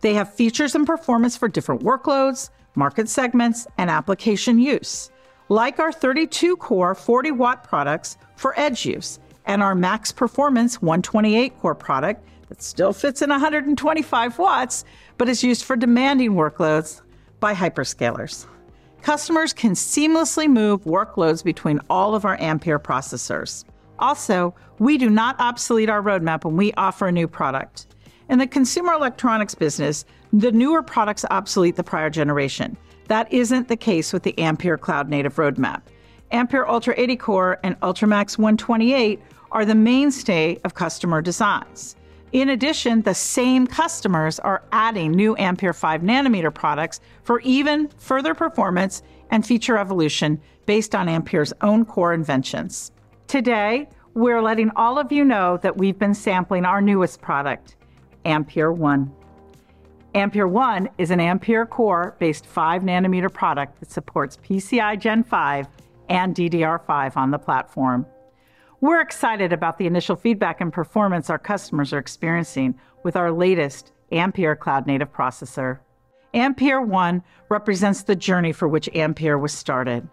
They 0.00 0.14
have 0.14 0.34
features 0.34 0.74
and 0.74 0.86
performance 0.86 1.36
for 1.36 1.48
different 1.48 1.82
workloads, 1.82 2.50
market 2.74 3.08
segments, 3.08 3.66
and 3.78 3.90
application 3.90 4.58
use, 4.58 5.10
like 5.48 5.78
our 5.78 5.92
32 5.92 6.56
core 6.56 6.94
40 6.94 7.32
watt 7.32 7.64
products 7.64 8.16
for 8.36 8.58
edge 8.58 8.84
use 8.84 9.18
and 9.46 9.62
our 9.62 9.74
max 9.74 10.12
performance 10.12 10.82
128 10.82 11.58
core 11.58 11.74
product 11.74 12.26
that 12.48 12.62
still 12.62 12.92
fits 12.92 13.22
in 13.22 13.30
125 13.30 14.38
watts, 14.38 14.84
but 15.18 15.28
is 15.28 15.42
used 15.42 15.64
for 15.64 15.76
demanding 15.76 16.32
workloads 16.32 17.02
by 17.40 17.54
hyperscalers. 17.54 18.46
Customers 19.02 19.52
can 19.52 19.72
seamlessly 19.72 20.48
move 20.48 20.82
workloads 20.84 21.42
between 21.42 21.80
all 21.88 22.14
of 22.14 22.24
our 22.24 22.36
Ampere 22.40 22.78
processors. 22.78 23.64
Also, 23.98 24.54
we 24.78 24.98
do 24.98 25.08
not 25.08 25.38
obsolete 25.38 25.88
our 25.88 26.02
roadmap 26.02 26.44
when 26.44 26.56
we 26.56 26.72
offer 26.74 27.06
a 27.06 27.12
new 27.12 27.28
product. 27.28 27.86
In 28.28 28.38
the 28.38 28.46
consumer 28.46 28.92
electronics 28.92 29.54
business, 29.54 30.04
the 30.32 30.52
newer 30.52 30.82
products 30.82 31.24
obsolete 31.30 31.76
the 31.76 31.84
prior 31.84 32.10
generation. 32.10 32.76
That 33.08 33.32
isn't 33.32 33.68
the 33.68 33.76
case 33.76 34.12
with 34.12 34.24
the 34.24 34.36
Ampere 34.38 34.76
Cloud 34.76 35.08
Native 35.08 35.36
roadmap. 35.36 35.82
Ampere 36.32 36.64
Altra 36.64 36.94
80 36.96 37.16
Core 37.16 37.58
and 37.62 37.76
Altra 37.82 38.08
Max 38.08 38.36
128 38.36 39.20
are 39.52 39.64
the 39.64 39.74
mainstay 39.74 40.58
of 40.64 40.74
customer 40.74 41.22
designs. 41.22 41.96
In 42.32 42.50
addition, 42.50 43.02
the 43.02 43.14
same 43.14 43.66
customers 43.66 44.38
are 44.40 44.62
adding 44.72 45.12
new 45.12 45.36
Ampere 45.36 45.72
5 45.72 46.02
nanometer 46.02 46.52
products 46.52 47.00
for 47.22 47.40
even 47.40 47.88
further 47.98 48.34
performance 48.34 49.02
and 49.30 49.46
feature 49.46 49.78
evolution 49.78 50.40
based 50.66 50.94
on 50.94 51.08
Ampere's 51.08 51.52
own 51.62 51.84
core 51.84 52.12
inventions. 52.12 52.90
Today, 53.28 53.88
we're 54.14 54.42
letting 54.42 54.70
all 54.76 54.98
of 54.98 55.12
you 55.12 55.24
know 55.24 55.58
that 55.58 55.76
we've 55.76 55.98
been 55.98 56.14
sampling 56.14 56.64
our 56.64 56.80
newest 56.80 57.20
product, 57.20 57.76
Ampere 58.24 58.72
1. 58.72 59.12
Ampere 60.14 60.48
1 60.48 60.88
is 60.98 61.10
an 61.10 61.20
Ampere 61.20 61.66
core 61.66 62.16
based 62.18 62.46
5 62.46 62.82
nanometer 62.82 63.32
product 63.32 63.78
that 63.80 63.90
supports 63.90 64.38
PCI 64.38 64.98
Gen 64.98 65.22
5 65.22 65.68
and 66.08 66.34
DDR5 66.34 67.16
on 67.16 67.30
the 67.30 67.38
platform. 67.38 68.06
We're 68.82 69.00
excited 69.00 69.54
about 69.54 69.78
the 69.78 69.86
initial 69.86 70.16
feedback 70.16 70.60
and 70.60 70.70
performance 70.70 71.30
our 71.30 71.38
customers 71.38 71.94
are 71.94 71.98
experiencing 71.98 72.74
with 73.04 73.16
our 73.16 73.32
latest 73.32 73.92
Ampere 74.12 74.54
Cloud 74.54 74.86
Native 74.86 75.10
processor. 75.10 75.78
Ampere 76.34 76.82
1 76.82 77.22
represents 77.48 78.02
the 78.02 78.14
journey 78.14 78.52
for 78.52 78.68
which 78.68 78.90
Ampere 78.94 79.38
was 79.38 79.52
started 79.52 80.06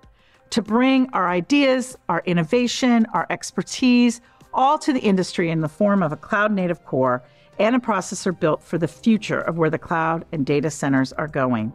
to 0.52 0.62
bring 0.62 1.10
our 1.12 1.28
ideas, 1.28 1.98
our 2.08 2.24
innovation, 2.26 3.06
our 3.14 3.28
expertise, 3.30 4.22
all 4.54 4.78
to 4.78 4.94
the 4.94 5.02
industry 5.02 5.50
in 5.50 5.60
the 5.60 5.68
form 5.68 6.02
of 6.02 6.14
a 6.14 6.18
cloud 6.18 6.54
native 6.54 6.86
core 6.86 7.22
and 7.60 7.76
a 7.76 7.80
processor 7.80 8.38
built 8.40 8.64
for 8.64 8.78
the 8.78 8.88
future 8.88 9.42
of 9.42 9.58
where 9.58 9.70
the 9.70 9.78
cloud 9.78 10.24
and 10.32 10.46
data 10.46 10.70
centers 10.70 11.12
are 11.14 11.28
going 11.28 11.74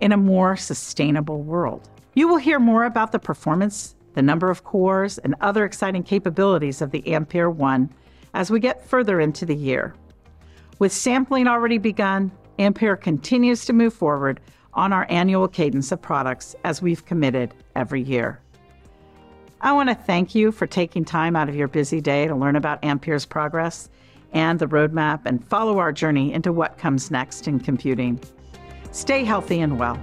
in 0.00 0.12
a 0.12 0.18
more 0.18 0.54
sustainable 0.54 1.42
world. 1.42 1.88
You 2.14 2.28
will 2.28 2.36
hear 2.36 2.58
more 2.58 2.84
about 2.84 3.12
the 3.12 3.18
performance 3.18 3.94
the 4.20 4.26
number 4.26 4.50
of 4.50 4.64
cores, 4.64 5.16
and 5.16 5.34
other 5.40 5.64
exciting 5.64 6.02
capabilities 6.02 6.82
of 6.82 6.90
the 6.90 7.14
Ampere 7.14 7.48
1 7.48 7.88
as 8.34 8.50
we 8.50 8.60
get 8.60 8.86
further 8.86 9.18
into 9.18 9.46
the 9.46 9.56
year. 9.56 9.94
With 10.78 10.92
sampling 10.92 11.48
already 11.48 11.78
begun, 11.78 12.30
Ampere 12.58 12.98
continues 12.98 13.64
to 13.64 13.72
move 13.72 13.94
forward 13.94 14.38
on 14.74 14.92
our 14.92 15.06
annual 15.08 15.48
cadence 15.48 15.90
of 15.90 16.02
products 16.02 16.54
as 16.64 16.82
we've 16.82 17.06
committed 17.06 17.54
every 17.74 18.02
year. 18.02 18.40
I 19.62 19.72
want 19.72 19.88
to 19.88 19.94
thank 19.94 20.34
you 20.34 20.52
for 20.52 20.66
taking 20.66 21.02
time 21.02 21.34
out 21.34 21.48
of 21.48 21.56
your 21.56 21.68
busy 21.68 22.02
day 22.02 22.26
to 22.26 22.36
learn 22.36 22.56
about 22.56 22.84
Ampere's 22.84 23.24
progress 23.24 23.88
and 24.34 24.58
the 24.58 24.68
roadmap 24.68 25.22
and 25.24 25.42
follow 25.48 25.78
our 25.78 25.92
journey 25.92 26.34
into 26.34 26.52
what 26.52 26.76
comes 26.76 27.10
next 27.10 27.48
in 27.48 27.58
computing. 27.58 28.20
Stay 28.92 29.24
healthy 29.24 29.60
and 29.60 29.78
well. 29.78 29.98